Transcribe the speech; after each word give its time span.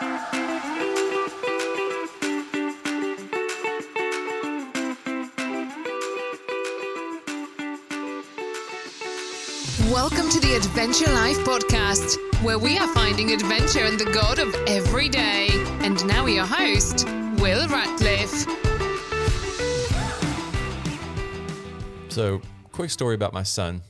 Welcome 0.00 0.20
to 10.30 10.38
the 10.38 10.54
Adventure 10.56 11.12
Life 11.12 11.38
podcast, 11.38 12.16
where 12.44 12.60
we 12.60 12.78
are 12.78 12.86
finding 12.94 13.32
adventure 13.32 13.84
in 13.86 13.96
the 13.96 14.04
God 14.04 14.38
of 14.38 14.54
every 14.68 15.08
day. 15.08 15.48
And 15.80 16.06
now, 16.06 16.26
your 16.26 16.46
host, 16.46 17.04
Will 17.38 17.66
Ratcliffe. 17.66 18.46
So, 22.08 22.40
quick 22.70 22.90
story 22.90 23.16
about 23.16 23.32
my 23.32 23.42
son. 23.42 23.82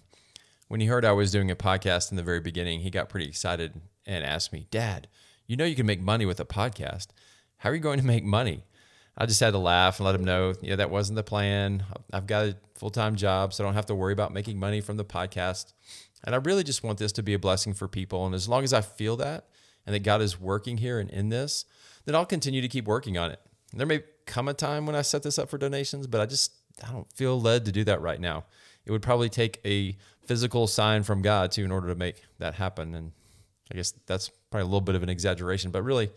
When 0.69 0.81
he 0.81 0.87
heard 0.87 1.05
I 1.05 1.13
was 1.13 1.31
doing 1.31 1.51
a 1.51 1.57
podcast 1.57 2.11
in 2.11 2.17
the 2.17 2.23
very 2.23 2.41
beginning, 2.41 2.81
he 2.81 2.89
got 2.89 3.11
pretty 3.11 3.27
excited 3.27 3.79
and 4.07 4.25
asked 4.25 4.55
me, 4.55 4.69
Dad, 4.71 5.07
you 5.49 5.57
know 5.57 5.65
you 5.65 5.75
can 5.75 5.87
make 5.87 6.01
money 6.01 6.27
with 6.27 6.39
a 6.39 6.45
podcast. 6.45 7.09
How 7.57 7.71
are 7.71 7.75
you 7.75 7.81
going 7.81 7.99
to 7.99 8.07
make 8.07 8.23
money? 8.23 8.65
I 9.17 9.27
just 9.27 9.41
had 9.41 9.51
to 9.51 9.59
laugh 9.59 9.99
and 9.99 10.07
let 10.07 10.15
him 10.15 10.23
know, 10.23 10.55
yeah, 10.63 10.77
that 10.77 10.91
wasn't 10.91 11.17
the 11.17 11.25
plan. 11.25 11.85
I've 12.13 12.29
got 12.29 12.45
a 12.45 12.57
full 12.77 12.91
time 12.91 13.17
job, 13.17 13.53
so 13.53 13.65
I 13.65 13.67
don't 13.67 13.75
have 13.75 13.87
to 13.87 13.95
worry 13.95 14.13
about 14.13 14.33
making 14.33 14.61
money 14.61 14.81
from 14.81 14.97
the 14.97 15.05
podcast. 15.05 15.73
And 16.25 16.35
I 16.35 16.39
really 16.39 16.63
just 16.63 16.85
want 16.85 16.99
this 16.99 17.11
to 17.13 17.23
be 17.23 17.35
a 17.35 17.39
blessing 17.39 17.75
for 17.75 17.89
people. 17.89 18.25
And 18.27 18.35
as 18.35 18.49
long 18.49 18.63
as 18.63 18.73
I 18.73 18.81
feel 18.81 19.17
that 19.17 19.49
and 19.87 19.95
that 19.95 20.05
God 20.05 20.23
is 20.23 20.41
working 20.41 20.77
here 20.77 21.01
and 21.01 21.11
in 21.11 21.31
this, 21.31 21.65
then 22.05 22.15
I'll 22.15 22.27
continue 22.27 22.61
to 22.61 22.69
keep 22.69 22.85
working 22.85 23.19
on 23.19 23.31
it. 23.33 23.41
There 23.73 23.87
may 23.87 24.03
come 24.27 24.49
a 24.49 24.55
time 24.55 24.87
when 24.87 24.95
I 24.95 25.03
set 25.03 25.23
this 25.23 25.39
up 25.39 25.49
for 25.49 25.59
donations, 25.59 26.07
but 26.07 26.21
I 26.21 26.27
just 26.27 26.53
I 26.87 26.93
don't 26.93 27.11
feel 27.13 27.41
led 27.41 27.65
to 27.65 27.73
do 27.73 27.85
that 27.85 28.01
right 28.01 28.21
now. 28.21 28.45
It 28.85 28.93
would 28.93 29.03
probably 29.03 29.29
take 29.29 29.61
a 29.65 29.97
physical 30.27 30.67
sign 30.67 31.03
from 31.03 31.23
God 31.23 31.51
too 31.51 31.65
in 31.65 31.73
order 31.73 31.89
to 31.89 31.95
make 31.95 32.23
that 32.39 32.55
happen. 32.55 32.95
And 32.95 33.13
I 33.73 33.75
guess 33.75 33.93
that's 34.07 34.31
probably 34.51 34.63
a 34.63 34.67
little 34.67 34.81
bit 34.81 34.95
of 34.95 35.03
an 35.03 35.09
exaggeration, 35.09 35.71
but 35.71 35.83
really 35.83 36.11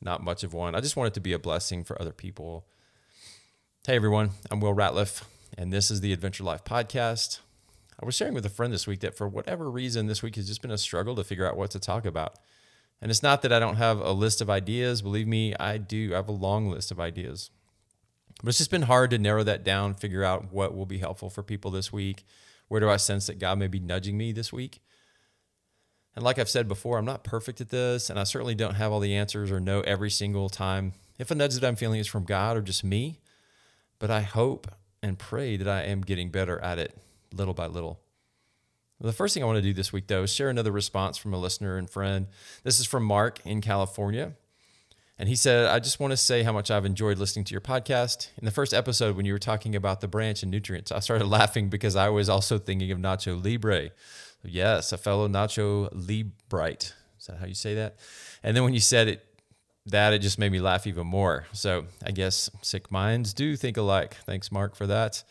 not 0.00 0.22
much 0.22 0.44
of 0.44 0.54
one. 0.54 0.74
I 0.74 0.80
just 0.80 0.96
want 0.96 1.08
it 1.08 1.14
to 1.14 1.20
be 1.20 1.32
a 1.32 1.38
blessing 1.38 1.84
for 1.84 2.00
other 2.00 2.12
people. 2.12 2.66
Hey 3.86 3.96
everyone, 3.96 4.30
I'm 4.50 4.60
Will 4.60 4.74
Ratliff, 4.74 5.24
and 5.58 5.72
this 5.72 5.90
is 5.90 6.00
the 6.00 6.12
Adventure 6.12 6.44
Life 6.44 6.62
podcast. 6.62 7.40
I 8.00 8.06
was 8.06 8.14
sharing 8.14 8.34
with 8.34 8.46
a 8.46 8.50
friend 8.50 8.72
this 8.72 8.86
week 8.86 9.00
that 9.00 9.16
for 9.16 9.26
whatever 9.28 9.68
reason, 9.68 10.06
this 10.06 10.22
week 10.22 10.36
has 10.36 10.46
just 10.46 10.62
been 10.62 10.70
a 10.70 10.78
struggle 10.78 11.16
to 11.16 11.24
figure 11.24 11.46
out 11.46 11.56
what 11.56 11.72
to 11.72 11.80
talk 11.80 12.06
about. 12.06 12.36
And 13.00 13.10
it's 13.10 13.22
not 13.22 13.42
that 13.42 13.52
I 13.52 13.58
don't 13.58 13.76
have 13.76 13.98
a 13.98 14.12
list 14.12 14.40
of 14.40 14.48
ideas. 14.48 15.02
Believe 15.02 15.26
me, 15.26 15.54
I 15.56 15.76
do. 15.78 16.12
I 16.12 16.16
have 16.16 16.28
a 16.28 16.32
long 16.32 16.70
list 16.70 16.92
of 16.92 17.00
ideas. 17.00 17.50
But 18.42 18.50
it's 18.50 18.58
just 18.58 18.70
been 18.70 18.82
hard 18.82 19.10
to 19.10 19.18
narrow 19.18 19.42
that 19.42 19.64
down, 19.64 19.94
figure 19.94 20.22
out 20.22 20.52
what 20.52 20.76
will 20.76 20.86
be 20.86 20.98
helpful 20.98 21.30
for 21.30 21.42
people 21.42 21.72
this 21.72 21.92
week. 21.92 22.24
Where 22.68 22.80
do 22.80 22.88
I 22.88 22.96
sense 22.96 23.26
that 23.26 23.40
God 23.40 23.58
may 23.58 23.66
be 23.66 23.80
nudging 23.80 24.16
me 24.16 24.30
this 24.30 24.52
week? 24.52 24.80
And 26.14 26.24
like 26.24 26.38
I've 26.38 26.48
said 26.48 26.68
before, 26.68 26.98
I'm 26.98 27.04
not 27.04 27.24
perfect 27.24 27.60
at 27.60 27.70
this, 27.70 28.10
and 28.10 28.18
I 28.18 28.24
certainly 28.24 28.54
don't 28.54 28.74
have 28.74 28.92
all 28.92 29.00
the 29.00 29.16
answers 29.16 29.50
or 29.50 29.60
know 29.60 29.80
every 29.80 30.10
single 30.10 30.48
time 30.48 30.92
if 31.18 31.30
a 31.30 31.34
nudge 31.34 31.54
that 31.54 31.66
I'm 31.66 31.76
feeling 31.76 32.00
is 32.00 32.06
from 32.06 32.24
God 32.24 32.56
or 32.56 32.62
just 32.62 32.84
me. 32.84 33.20
But 33.98 34.10
I 34.10 34.22
hope 34.22 34.70
and 35.02 35.18
pray 35.18 35.56
that 35.56 35.68
I 35.68 35.82
am 35.82 36.02
getting 36.02 36.30
better 36.30 36.58
at 36.60 36.78
it 36.78 36.96
little 37.32 37.54
by 37.54 37.66
little. 37.66 38.00
The 39.00 39.12
first 39.12 39.34
thing 39.34 39.42
I 39.42 39.46
want 39.46 39.56
to 39.56 39.62
do 39.62 39.72
this 39.72 39.92
week, 39.92 40.06
though, 40.06 40.24
is 40.24 40.32
share 40.32 40.48
another 40.48 40.70
response 40.70 41.16
from 41.16 41.34
a 41.34 41.38
listener 41.38 41.76
and 41.76 41.90
friend. 41.90 42.28
This 42.62 42.78
is 42.78 42.86
from 42.86 43.04
Mark 43.04 43.40
in 43.44 43.60
California. 43.60 44.34
And 45.22 45.28
he 45.28 45.36
said, 45.36 45.66
I 45.66 45.78
just 45.78 46.00
want 46.00 46.10
to 46.10 46.16
say 46.16 46.42
how 46.42 46.50
much 46.50 46.68
I've 46.68 46.84
enjoyed 46.84 47.16
listening 47.16 47.44
to 47.44 47.52
your 47.52 47.60
podcast. 47.60 48.30
In 48.38 48.44
the 48.44 48.50
first 48.50 48.74
episode, 48.74 49.16
when 49.16 49.24
you 49.24 49.32
were 49.32 49.38
talking 49.38 49.76
about 49.76 50.00
the 50.00 50.08
branch 50.08 50.42
and 50.42 50.50
nutrients, 50.50 50.90
I 50.90 50.98
started 50.98 51.28
laughing 51.28 51.68
because 51.68 51.94
I 51.94 52.08
was 52.08 52.28
also 52.28 52.58
thinking 52.58 52.90
of 52.90 52.98
Nacho 52.98 53.40
Libre. 53.40 53.90
Yes, 54.42 54.90
a 54.90 54.98
fellow 54.98 55.28
Nacho 55.28 55.90
Librite. 55.92 56.92
Is 57.20 57.26
that 57.26 57.38
how 57.38 57.46
you 57.46 57.54
say 57.54 57.76
that? 57.76 57.98
And 58.42 58.56
then 58.56 58.64
when 58.64 58.74
you 58.74 58.80
said 58.80 59.06
it, 59.06 59.24
that 59.86 60.12
it 60.12 60.22
just 60.22 60.40
made 60.40 60.50
me 60.50 60.58
laugh 60.58 60.88
even 60.88 61.06
more. 61.06 61.46
So 61.52 61.84
I 62.04 62.10
guess 62.10 62.50
sick 62.60 62.90
minds 62.90 63.32
do 63.32 63.54
think 63.54 63.76
alike. 63.76 64.16
Thanks, 64.26 64.50
Mark, 64.50 64.74
for 64.74 64.88
that. 64.88 65.22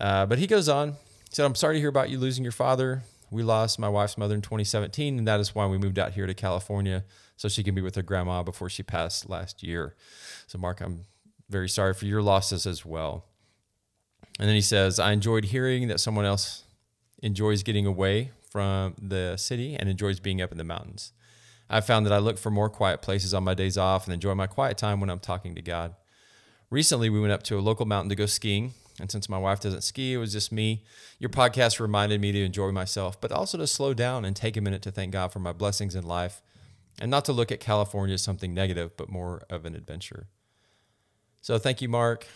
Uh, 0.00 0.26
but 0.26 0.38
he 0.38 0.46
goes 0.46 0.68
on. 0.68 0.90
He 0.92 1.34
said, 1.34 1.44
I'm 1.44 1.56
sorry 1.56 1.74
to 1.74 1.80
hear 1.80 1.88
about 1.88 2.08
you 2.08 2.20
losing 2.20 2.44
your 2.44 2.52
father. 2.52 3.02
We 3.32 3.42
lost 3.42 3.80
my 3.80 3.88
wife's 3.88 4.16
mother 4.16 4.36
in 4.36 4.42
2017, 4.42 5.18
and 5.18 5.26
that 5.26 5.40
is 5.40 5.56
why 5.56 5.66
we 5.66 5.76
moved 5.76 5.98
out 5.98 6.12
here 6.12 6.28
to 6.28 6.34
California 6.34 7.02
so 7.36 7.48
she 7.48 7.62
can 7.62 7.74
be 7.74 7.80
with 7.82 7.94
her 7.96 8.02
grandma 8.02 8.42
before 8.42 8.68
she 8.68 8.82
passed 8.82 9.28
last 9.28 9.62
year. 9.62 9.94
So, 10.46 10.58
Mark, 10.58 10.80
I'm 10.80 11.02
very 11.48 11.68
sorry 11.68 11.94
for 11.94 12.06
your 12.06 12.22
losses 12.22 12.66
as 12.66 12.84
well. 12.84 13.26
And 14.38 14.48
then 14.48 14.54
he 14.54 14.60
says, 14.60 14.98
I 14.98 15.12
enjoyed 15.12 15.46
hearing 15.46 15.88
that 15.88 16.00
someone 16.00 16.24
else 16.24 16.64
enjoys 17.22 17.62
getting 17.62 17.86
away 17.86 18.30
from 18.50 18.94
the 19.00 19.36
city 19.36 19.74
and 19.74 19.88
enjoys 19.88 20.20
being 20.20 20.40
up 20.40 20.52
in 20.52 20.58
the 20.58 20.64
mountains. 20.64 21.12
I've 21.68 21.86
found 21.86 22.06
that 22.06 22.12
I 22.12 22.18
look 22.18 22.38
for 22.38 22.50
more 22.50 22.68
quiet 22.68 23.02
places 23.02 23.32
on 23.32 23.44
my 23.44 23.54
days 23.54 23.78
off 23.78 24.06
and 24.06 24.14
enjoy 24.14 24.34
my 24.34 24.46
quiet 24.46 24.76
time 24.76 25.00
when 25.00 25.10
I'm 25.10 25.18
talking 25.18 25.54
to 25.54 25.62
God. 25.62 25.94
Recently, 26.70 27.08
we 27.08 27.20
went 27.20 27.32
up 27.32 27.42
to 27.44 27.58
a 27.58 27.60
local 27.60 27.86
mountain 27.86 28.10
to 28.10 28.14
go 28.14 28.26
skiing. 28.26 28.74
And 29.00 29.10
since 29.10 29.28
my 29.28 29.38
wife 29.38 29.60
doesn't 29.60 29.82
ski, 29.82 30.14
it 30.14 30.18
was 30.18 30.32
just 30.32 30.52
me. 30.52 30.84
Your 31.18 31.30
podcast 31.30 31.80
reminded 31.80 32.20
me 32.20 32.30
to 32.32 32.44
enjoy 32.44 32.70
myself, 32.70 33.20
but 33.20 33.32
also 33.32 33.58
to 33.58 33.66
slow 33.66 33.92
down 33.92 34.24
and 34.24 34.36
take 34.36 34.56
a 34.56 34.60
minute 34.60 34.82
to 34.82 34.92
thank 34.92 35.12
God 35.12 35.32
for 35.32 35.40
my 35.40 35.52
blessings 35.52 35.96
in 35.96 36.04
life 36.04 36.42
and 37.00 37.10
not 37.10 37.24
to 37.26 37.32
look 37.32 37.50
at 37.50 37.60
California 37.60 38.14
as 38.14 38.22
something 38.22 38.54
negative, 38.54 38.96
but 38.96 39.08
more 39.08 39.42
of 39.50 39.64
an 39.64 39.74
adventure. 39.74 40.28
So 41.40 41.58
thank 41.58 41.82
you, 41.82 41.88
Mark. 41.88 42.26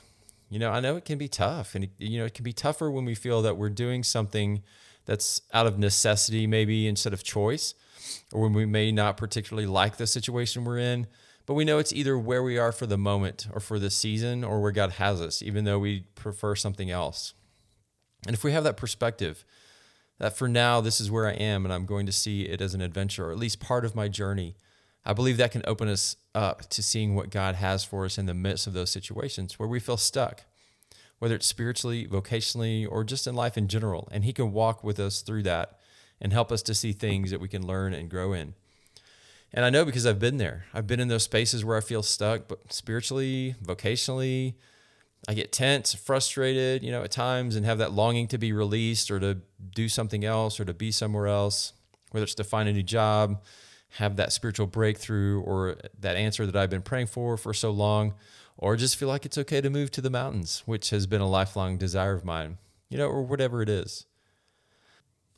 You 0.50 0.58
know, 0.58 0.70
I 0.70 0.80
know 0.80 0.96
it 0.96 1.04
can 1.04 1.18
be 1.18 1.28
tough, 1.28 1.74
and 1.74 1.88
you 1.98 2.18
know, 2.18 2.24
it 2.24 2.34
can 2.34 2.44
be 2.44 2.52
tougher 2.52 2.90
when 2.90 3.04
we 3.04 3.14
feel 3.14 3.42
that 3.42 3.56
we're 3.56 3.68
doing 3.68 4.02
something 4.02 4.62
that's 5.04 5.42
out 5.52 5.66
of 5.66 5.78
necessity, 5.78 6.46
maybe 6.46 6.86
instead 6.86 7.12
of 7.12 7.22
choice, 7.22 7.74
or 8.32 8.42
when 8.42 8.52
we 8.52 8.66
may 8.66 8.92
not 8.92 9.16
particularly 9.16 9.66
like 9.66 9.96
the 9.96 10.06
situation 10.06 10.64
we're 10.64 10.78
in. 10.78 11.06
But 11.46 11.54
we 11.54 11.64
know 11.64 11.78
it's 11.78 11.94
either 11.94 12.18
where 12.18 12.42
we 12.42 12.58
are 12.58 12.72
for 12.72 12.86
the 12.86 12.98
moment 12.98 13.48
or 13.54 13.60
for 13.60 13.78
the 13.78 13.88
season 13.88 14.44
or 14.44 14.60
where 14.60 14.70
God 14.70 14.92
has 14.92 15.18
us, 15.22 15.40
even 15.40 15.64
though 15.64 15.78
we 15.78 16.00
prefer 16.14 16.54
something 16.54 16.90
else. 16.90 17.32
And 18.26 18.34
if 18.34 18.44
we 18.44 18.52
have 18.52 18.64
that 18.64 18.76
perspective, 18.76 19.46
that 20.18 20.36
for 20.36 20.48
now, 20.48 20.80
this 20.80 21.00
is 21.00 21.10
where 21.10 21.26
I 21.26 21.32
am 21.32 21.64
and 21.64 21.72
I'm 21.72 21.86
going 21.86 22.06
to 22.06 22.12
see 22.12 22.42
it 22.42 22.60
as 22.60 22.74
an 22.74 22.80
adventure, 22.80 23.28
or 23.28 23.32
at 23.32 23.38
least 23.38 23.60
part 23.60 23.84
of 23.84 23.94
my 23.94 24.08
journey, 24.08 24.56
I 25.04 25.12
believe 25.12 25.36
that 25.38 25.52
can 25.52 25.62
open 25.66 25.88
us 25.88 26.16
up 26.34 26.68
to 26.70 26.82
seeing 26.82 27.14
what 27.14 27.30
God 27.30 27.54
has 27.54 27.84
for 27.84 28.04
us 28.04 28.18
in 28.18 28.26
the 28.26 28.34
midst 28.34 28.66
of 28.66 28.72
those 28.72 28.90
situations 28.90 29.58
where 29.58 29.68
we 29.68 29.80
feel 29.80 29.96
stuck 29.96 30.44
whether 31.18 31.34
it's 31.34 31.46
spiritually, 31.46 32.06
vocationally, 32.06 32.86
or 32.88 33.04
just 33.04 33.26
in 33.26 33.34
life 33.34 33.56
in 33.56 33.68
general. 33.68 34.08
And 34.10 34.24
He 34.24 34.32
can 34.32 34.52
walk 34.52 34.84
with 34.84 34.98
us 35.00 35.22
through 35.22 35.42
that 35.44 35.78
and 36.20 36.32
help 36.32 36.50
us 36.50 36.62
to 36.62 36.74
see 36.74 36.92
things 36.92 37.30
that 37.30 37.40
we 37.40 37.48
can 37.48 37.66
learn 37.66 37.92
and 37.92 38.10
grow 38.10 38.32
in. 38.32 38.54
And 39.52 39.64
I 39.64 39.70
know 39.70 39.84
because 39.84 40.06
I've 40.06 40.18
been 40.18 40.36
there. 40.36 40.66
I've 40.74 40.86
been 40.86 41.00
in 41.00 41.08
those 41.08 41.22
spaces 41.22 41.64
where 41.64 41.76
I 41.76 41.80
feel 41.80 42.02
stuck, 42.02 42.48
but 42.48 42.72
spiritually, 42.72 43.54
vocationally, 43.64 44.54
I 45.26 45.34
get 45.34 45.52
tense, 45.52 45.94
frustrated, 45.94 46.82
you 46.82 46.92
know, 46.92 47.02
at 47.02 47.10
times 47.10 47.56
and 47.56 47.66
have 47.66 47.78
that 47.78 47.92
longing 47.92 48.28
to 48.28 48.38
be 48.38 48.52
released 48.52 49.10
or 49.10 49.18
to 49.18 49.38
do 49.74 49.88
something 49.88 50.24
else 50.24 50.60
or 50.60 50.64
to 50.64 50.74
be 50.74 50.92
somewhere 50.92 51.26
else, 51.26 51.72
whether 52.12 52.24
it's 52.24 52.34
to 52.36 52.44
find 52.44 52.68
a 52.68 52.72
new 52.72 52.82
job, 52.82 53.42
have 53.96 54.16
that 54.16 54.32
spiritual 54.32 54.66
breakthrough 54.66 55.40
or 55.40 55.76
that 55.98 56.16
answer 56.16 56.46
that 56.46 56.56
I've 56.56 56.70
been 56.70 56.82
praying 56.82 57.08
for 57.08 57.36
for 57.36 57.52
so 57.52 57.70
long 57.70 58.14
or 58.56 58.76
just 58.76 58.96
feel 58.96 59.08
like 59.08 59.24
it's 59.24 59.38
okay 59.38 59.60
to 59.60 59.70
move 59.70 59.90
to 59.92 60.00
the 60.00 60.10
mountains, 60.10 60.62
which 60.66 60.90
has 60.90 61.06
been 61.06 61.20
a 61.20 61.28
lifelong 61.28 61.78
desire 61.78 62.14
of 62.14 62.24
mine, 62.24 62.58
you 62.88 62.98
know, 62.98 63.08
or 63.08 63.22
whatever 63.22 63.62
it 63.62 63.68
is. 63.68 64.06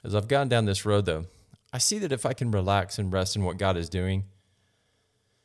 As 0.02 0.14
I've 0.14 0.28
gone 0.28 0.48
down 0.48 0.64
this 0.64 0.86
road, 0.86 1.04
though, 1.04 1.26
I 1.72 1.78
see 1.78 1.98
that 1.98 2.12
if 2.12 2.24
I 2.24 2.32
can 2.32 2.50
relax 2.50 2.98
and 2.98 3.12
rest 3.12 3.36
in 3.36 3.44
what 3.44 3.58
God 3.58 3.76
is 3.76 3.90
doing, 3.90 4.24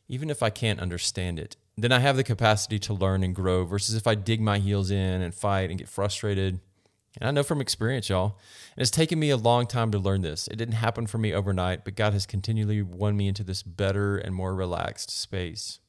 even 0.08 0.30
if 0.30 0.42
I 0.42 0.50
can't 0.50 0.80
understand 0.80 1.38
it, 1.38 1.58
then 1.78 1.92
I 1.92 2.00
have 2.00 2.16
the 2.16 2.24
capacity 2.24 2.80
to 2.80 2.94
learn 2.94 3.24
and 3.24 3.36
grow 3.36 3.66
versus 3.66 3.96
if 3.96 4.08
I 4.08 4.16
dig 4.16 4.42
my 4.42 4.60
heels 4.60 4.92
in 4.92 5.22
and 5.22 5.34
fight 5.34 5.70
and 5.70 5.80
get 5.80 5.90
frustrated. 5.90 6.60
And 7.20 7.28
I 7.28 7.32
know 7.32 7.44
from 7.44 7.62
experience, 7.62 8.10
y'all, 8.10 8.38
and 8.76 8.82
it's 8.82 8.92
taken 8.92 9.20
me 9.20 9.30
a 9.30 9.38
long 9.38 9.68
time 9.68 9.92
to 9.92 10.00
learn 10.00 10.22
this. 10.22 10.48
It 10.48 10.58
didn't 10.58 10.76
happen 10.76 11.08
for 11.08 11.18
me 11.18 11.34
overnight, 11.34 11.86
but 11.86 11.96
God 11.96 12.14
has 12.14 12.26
continually 12.26 12.82
won 12.82 13.16
me 13.16 13.28
into 13.28 13.44
this 13.44 13.64
better 13.64 14.18
and 14.18 14.36
more 14.36 14.54
relaxed 14.54 15.10
space. 15.10 15.80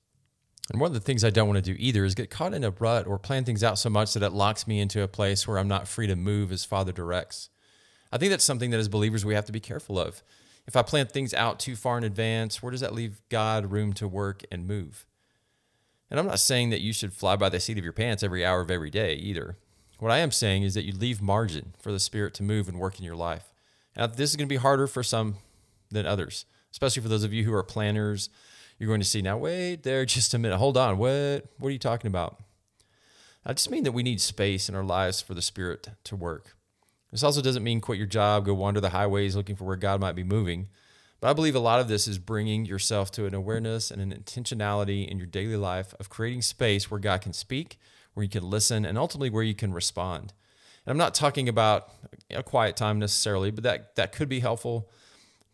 And 0.70 0.80
one 0.80 0.88
of 0.88 0.94
the 0.94 1.00
things 1.00 1.24
I 1.24 1.30
don't 1.30 1.48
want 1.48 1.64
to 1.64 1.72
do 1.72 1.76
either 1.78 2.04
is 2.04 2.14
get 2.14 2.30
caught 2.30 2.54
in 2.54 2.64
a 2.64 2.70
rut 2.70 3.06
or 3.06 3.18
plan 3.18 3.44
things 3.44 3.62
out 3.62 3.78
so 3.78 3.90
much 3.90 4.14
that 4.14 4.22
it 4.22 4.32
locks 4.32 4.66
me 4.66 4.80
into 4.80 5.02
a 5.02 5.08
place 5.08 5.46
where 5.46 5.58
I'm 5.58 5.68
not 5.68 5.86
free 5.86 6.08
to 6.08 6.16
move 6.16 6.50
as 6.50 6.64
Father 6.64 6.92
directs. 6.92 7.50
I 8.12 8.18
think 8.18 8.30
that's 8.30 8.44
something 8.44 8.70
that 8.70 8.80
as 8.80 8.88
believers 8.88 9.24
we 9.24 9.34
have 9.34 9.46
to 9.46 9.52
be 9.52 9.60
careful 9.60 9.98
of. 9.98 10.22
If 10.66 10.74
I 10.74 10.82
plan 10.82 11.06
things 11.06 11.32
out 11.32 11.60
too 11.60 11.76
far 11.76 11.98
in 11.98 12.04
advance, 12.04 12.62
where 12.62 12.72
does 12.72 12.80
that 12.80 12.94
leave 12.94 13.20
God 13.28 13.70
room 13.70 13.92
to 13.94 14.08
work 14.08 14.44
and 14.50 14.66
move? 14.66 15.06
And 16.10 16.20
I'm 16.20 16.26
not 16.26 16.40
saying 16.40 16.70
that 16.70 16.80
you 16.80 16.92
should 16.92 17.12
fly 17.12 17.36
by 17.36 17.48
the 17.48 17.60
seat 17.60 17.78
of 17.78 17.84
your 17.84 17.92
pants 17.92 18.22
every 18.22 18.44
hour 18.44 18.60
of 18.60 18.70
every 18.70 18.90
day 18.90 19.14
either. 19.14 19.56
What 19.98 20.12
I 20.12 20.18
am 20.18 20.30
saying 20.30 20.62
is 20.62 20.74
that 20.74 20.84
you 20.84 20.92
leave 20.92 21.22
margin 21.22 21.74
for 21.78 21.90
the 21.90 21.98
Spirit 21.98 22.34
to 22.34 22.42
move 22.42 22.68
and 22.68 22.78
work 22.78 22.98
in 22.98 23.04
your 23.04 23.16
life. 23.16 23.52
Now, 23.96 24.06
this 24.06 24.30
is 24.30 24.36
going 24.36 24.46
to 24.46 24.52
be 24.52 24.56
harder 24.56 24.86
for 24.86 25.02
some 25.02 25.36
than 25.90 26.06
others, 26.06 26.44
especially 26.70 27.02
for 27.02 27.08
those 27.08 27.24
of 27.24 27.32
you 27.32 27.44
who 27.44 27.54
are 27.54 27.62
planners. 27.62 28.28
You're 28.78 28.88
going 28.88 29.00
to 29.00 29.06
see 29.06 29.22
now 29.22 29.38
wait 29.38 29.82
there 29.82 30.04
just 30.06 30.34
a 30.34 30.38
minute. 30.38 30.58
Hold 30.58 30.76
on. 30.76 30.98
What 30.98 31.46
what 31.58 31.68
are 31.68 31.72
you 31.72 31.78
talking 31.78 32.08
about? 32.08 32.42
I 33.44 33.52
just 33.52 33.70
mean 33.70 33.84
that 33.84 33.92
we 33.92 34.02
need 34.02 34.20
space 34.20 34.68
in 34.68 34.74
our 34.74 34.84
lives 34.84 35.20
for 35.20 35.32
the 35.32 35.42
spirit 35.42 35.88
to 36.04 36.16
work. 36.16 36.56
This 37.12 37.22
also 37.22 37.40
doesn't 37.40 37.62
mean 37.62 37.80
quit 37.80 37.98
your 37.98 38.06
job 38.06 38.44
go 38.44 38.54
wander 38.54 38.80
the 38.80 38.90
highways 38.90 39.36
looking 39.36 39.56
for 39.56 39.64
where 39.64 39.76
god 39.76 40.00
might 40.00 40.16
be 40.16 40.24
moving 40.24 40.68
But 41.20 41.30
I 41.30 41.32
believe 41.32 41.54
a 41.54 41.60
lot 41.60 41.80
of 41.80 41.88
this 41.88 42.06
is 42.06 42.18
bringing 42.18 42.66
yourself 42.66 43.10
to 43.12 43.26
an 43.26 43.34
awareness 43.34 43.90
and 43.90 44.00
an 44.02 44.12
intentionality 44.12 45.08
in 45.08 45.18
your 45.18 45.26
daily 45.26 45.56
life 45.56 45.94
of 45.98 46.10
creating 46.10 46.42
space 46.42 46.90
where 46.90 47.00
God 47.00 47.22
can 47.22 47.32
speak, 47.32 47.78
where 48.14 48.24
you 48.24 48.30
can 48.30 48.48
listen, 48.48 48.84
and 48.84 48.98
ultimately 48.98 49.30
where 49.30 49.42
you 49.42 49.54
can 49.54 49.72
respond. 49.72 50.32
And 50.84 50.90
I'm 50.92 50.98
not 50.98 51.14
talking 51.14 51.48
about 51.48 51.88
a 52.30 52.42
quiet 52.42 52.76
time 52.76 52.98
necessarily, 52.98 53.50
but 53.50 53.64
that, 53.64 53.96
that 53.96 54.12
could 54.12 54.28
be 54.28 54.40
helpful. 54.40 54.90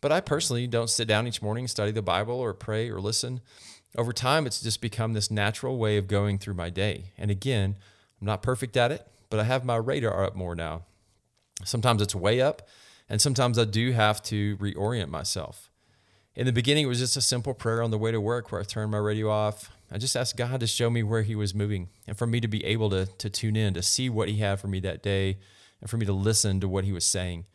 But 0.01 0.11
I 0.11 0.19
personally 0.19 0.67
don't 0.67 0.89
sit 0.89 1.07
down 1.07 1.27
each 1.27 1.41
morning, 1.41 1.67
study 1.67 1.91
the 1.91 2.01
Bible, 2.01 2.35
or 2.35 2.53
pray 2.53 2.89
or 2.89 2.99
listen. 2.99 3.39
Over 3.97 4.11
time, 4.11 4.45
it's 4.45 4.61
just 4.61 4.81
become 4.81 5.13
this 5.13 5.31
natural 5.31 5.77
way 5.77 5.97
of 5.97 6.07
going 6.07 6.39
through 6.39 6.55
my 6.55 6.69
day. 6.69 7.13
And 7.17 7.31
again, 7.31 7.77
I'm 8.19 8.27
not 8.27 8.43
perfect 8.43 8.75
at 8.75 8.91
it, 8.91 9.07
but 9.29 9.39
I 9.39 9.43
have 9.43 9.63
my 9.63 9.77
radar 9.77 10.25
up 10.25 10.35
more 10.35 10.55
now. 10.55 10.83
Sometimes 11.63 12.01
it's 12.01 12.13
way 12.15 12.41
up, 12.41 12.67
and 13.13 13.21
sometimes 13.21 13.59
I 13.59 13.65
do 13.65 13.91
have 13.91 14.23
to 14.23 14.57
reorient 14.57 15.09
myself. 15.09 15.69
In 16.35 16.47
the 16.47 16.51
beginning, 16.51 16.85
it 16.85 16.87
was 16.87 16.97
just 16.97 17.15
a 17.15 17.21
simple 17.21 17.53
prayer 17.53 17.83
on 17.83 17.91
the 17.91 17.97
way 17.99 18.11
to 18.11 18.19
work 18.19 18.51
where 18.51 18.59
I 18.59 18.63
turned 18.63 18.89
my 18.89 18.97
radio 18.97 19.29
off. 19.29 19.69
I 19.91 19.99
just 19.99 20.15
asked 20.15 20.35
God 20.35 20.61
to 20.61 20.65
show 20.65 20.89
me 20.89 21.03
where 21.03 21.21
He 21.21 21.35
was 21.35 21.53
moving 21.53 21.89
and 22.07 22.17
for 22.17 22.25
me 22.25 22.39
to 22.39 22.47
be 22.47 22.65
able 22.65 22.89
to, 22.89 23.05
to 23.05 23.29
tune 23.29 23.55
in, 23.55 23.75
to 23.75 23.83
see 23.83 24.09
what 24.09 24.29
He 24.29 24.37
had 24.37 24.59
for 24.59 24.67
me 24.67 24.79
that 24.79 25.03
day, 25.03 25.37
and 25.79 25.91
for 25.91 25.97
me 25.97 26.07
to 26.07 26.11
listen 26.11 26.59
to 26.61 26.67
what 26.67 26.85
He 26.85 26.91
was 26.91 27.05
saying. 27.05 27.45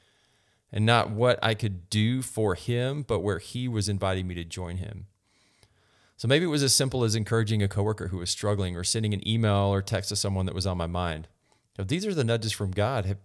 And 0.70 0.86
not 0.86 1.10
what 1.10 1.40
I 1.42 1.54
could 1.54 1.90
do 1.90 2.22
for 2.22 2.54
Him, 2.54 3.02
but 3.02 3.18
where 3.18 3.40
He 3.40 3.66
was 3.66 3.88
inviting 3.88 4.28
me 4.28 4.36
to 4.36 4.44
join 4.44 4.76
Him. 4.76 5.06
So 6.16 6.28
maybe 6.28 6.44
it 6.44 6.50
was 6.50 6.62
as 6.62 6.72
simple 6.72 7.02
as 7.02 7.16
encouraging 7.16 7.64
a 7.64 7.68
coworker 7.68 8.06
who 8.06 8.18
was 8.18 8.30
struggling 8.30 8.76
or 8.76 8.84
sending 8.84 9.12
an 9.12 9.26
email 9.26 9.74
or 9.74 9.82
text 9.82 10.10
to 10.10 10.14
someone 10.14 10.46
that 10.46 10.54
was 10.54 10.68
on 10.68 10.78
my 10.78 10.86
mind. 10.86 11.26
If 11.76 11.88
these 11.88 12.06
are 12.06 12.14
the 12.14 12.22
nudges 12.22 12.52
from 12.52 12.70
God, 12.70 13.06
have, 13.06 13.18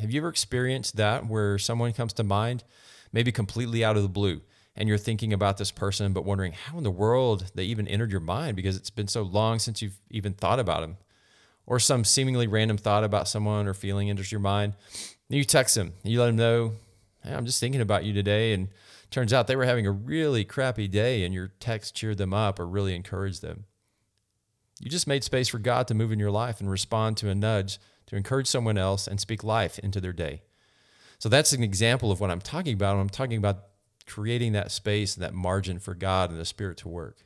have 0.00 0.10
you 0.10 0.20
ever 0.20 0.28
experienced 0.28 0.96
that 0.96 1.26
where 1.26 1.58
someone 1.58 1.92
comes 1.92 2.12
to 2.14 2.24
mind, 2.24 2.64
maybe 3.12 3.32
completely 3.32 3.84
out 3.84 3.96
of 3.96 4.02
the 4.02 4.08
blue, 4.08 4.40
and 4.76 4.88
you're 4.88 4.98
thinking 4.98 5.32
about 5.32 5.56
this 5.56 5.70
person, 5.70 6.12
but 6.12 6.24
wondering 6.24 6.52
how 6.52 6.78
in 6.78 6.84
the 6.84 6.90
world 6.90 7.52
they 7.54 7.64
even 7.64 7.86
entered 7.86 8.10
your 8.10 8.20
mind 8.20 8.56
because 8.56 8.76
it's 8.76 8.90
been 8.90 9.08
so 9.08 9.22
long 9.22 9.58
since 9.58 9.80
you've 9.80 9.98
even 10.10 10.32
thought 10.32 10.58
about 10.58 10.80
them? 10.80 10.96
Or 11.66 11.78
some 11.78 12.04
seemingly 12.04 12.46
random 12.46 12.76
thought 12.76 13.04
about 13.04 13.28
someone 13.28 13.66
or 13.66 13.72
feeling 13.72 14.10
enters 14.10 14.30
your 14.30 14.40
mind. 14.40 14.74
You 15.28 15.44
text 15.44 15.76
them, 15.76 15.94
you 16.02 16.20
let 16.20 16.26
them 16.26 16.36
know, 16.36 16.72
hey, 17.22 17.34
I'm 17.34 17.46
just 17.46 17.60
thinking 17.60 17.80
about 17.80 18.04
you 18.04 18.12
today. 18.12 18.52
And 18.52 18.68
turns 19.10 19.32
out 19.32 19.46
they 19.46 19.56
were 19.56 19.64
having 19.64 19.86
a 19.86 19.92
really 19.92 20.44
crappy 20.44 20.88
day, 20.88 21.24
and 21.24 21.32
your 21.32 21.52
text 21.60 21.94
cheered 21.94 22.18
them 22.18 22.34
up 22.34 22.58
or 22.58 22.66
really 22.66 22.94
encouraged 22.94 23.42
them. 23.42 23.64
You 24.80 24.90
just 24.90 25.06
made 25.06 25.24
space 25.24 25.48
for 25.48 25.58
God 25.58 25.86
to 25.88 25.94
move 25.94 26.12
in 26.12 26.18
your 26.18 26.32
life 26.32 26.60
and 26.60 26.68
respond 26.68 27.16
to 27.18 27.30
a 27.30 27.34
nudge 27.34 27.78
to 28.06 28.16
encourage 28.16 28.46
someone 28.46 28.78
else 28.78 29.06
and 29.06 29.20
speak 29.20 29.42
life 29.44 29.78
into 29.78 30.00
their 30.00 30.12
day. 30.12 30.42
So 31.18 31.28
that's 31.28 31.52
an 31.52 31.62
example 31.62 32.10
of 32.10 32.20
what 32.20 32.30
I'm 32.30 32.40
talking 32.40 32.74
about. 32.74 32.96
I'm 32.96 33.08
talking 33.08 33.38
about 33.38 33.64
creating 34.06 34.52
that 34.52 34.70
space 34.70 35.14
and 35.14 35.22
that 35.22 35.34
margin 35.34 35.78
for 35.78 35.94
God 35.94 36.30
and 36.30 36.38
the 36.38 36.44
Spirit 36.44 36.76
to 36.78 36.88
work. 36.88 37.24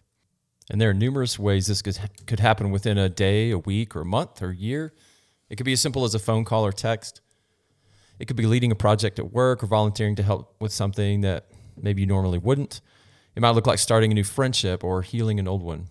And 0.70 0.80
there 0.80 0.90
are 0.90 0.94
numerous 0.94 1.38
ways 1.38 1.66
this 1.66 1.82
could, 1.82 2.40
happen 2.40 2.70
within 2.70 2.98
a 2.98 3.08
day, 3.08 3.50
a 3.50 3.58
week, 3.58 3.96
or 3.96 4.02
a 4.02 4.04
month, 4.04 4.42
or 4.42 4.50
a 4.50 4.56
year. 4.56 4.92
It 5.48 5.56
could 5.56 5.64
be 5.64 5.72
as 5.72 5.80
simple 5.80 6.04
as 6.04 6.14
a 6.14 6.19
phone 6.19 6.44
call 6.44 6.66
or 6.66 6.72
text. 6.72 7.22
It 8.19 8.26
could 8.26 8.36
be 8.36 8.46
leading 8.46 8.70
a 8.70 8.76
project 8.76 9.19
at 9.19 9.32
work 9.32 9.62
or 9.62 9.66
volunteering 9.66 10.16
to 10.16 10.22
help 10.22 10.56
with 10.60 10.72
something 10.72 11.22
that 11.22 11.46
maybe 11.80 12.02
you 12.02 12.06
normally 12.06 12.38
wouldn't. 12.38 12.80
It 13.34 13.40
might 13.40 13.50
look 13.50 13.66
like 13.66 13.78
starting 13.78 14.10
a 14.10 14.14
new 14.14 14.25
friendship 14.25 14.84
or 14.84 15.02
healing 15.02 15.38
an 15.38 15.48
old 15.48 15.62
one. 15.62 15.86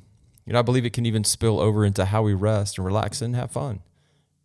You 0.46 0.54
know, 0.54 0.60
I 0.60 0.64
believe 0.64 0.86
it 0.86 0.94
can 0.94 1.06
even 1.06 1.24
spill 1.24 1.60
over 1.60 1.84
into 1.84 2.06
how 2.06 2.22
we 2.22 2.34
rest 2.34 2.78
and 2.78 2.86
relax 2.86 3.22
and 3.22 3.36
have 3.36 3.52
fun. 3.52 3.82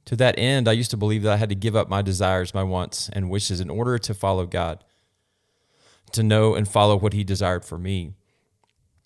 To 0.07 0.17
that 0.17 0.39
end, 0.39 0.69
I 0.69 0.73
used 0.73 0.91
to 0.91 0.97
believe 0.97 1.23
that 1.23 1.33
I 1.33 1.37
had 1.37 1.49
to 1.49 1.55
give 1.55 1.77
up 1.77 1.89
my 1.89 2.03
desires, 2.03 2.55
my 2.55 2.63
wants, 2.63 3.09
and 3.13 3.31
wishes 3.31 3.61
in 3.61 3.71
order 3.71 3.99
to 3.99 4.15
follow 4.15 4.47
God, 4.47 4.83
to 6.13 6.23
know 6.23 6.55
and 6.55 6.69
follow 6.69 6.97
what 6.97 7.13
He 7.13 7.25
desired 7.25 7.65
for 7.65 7.79
me. 7.79 8.15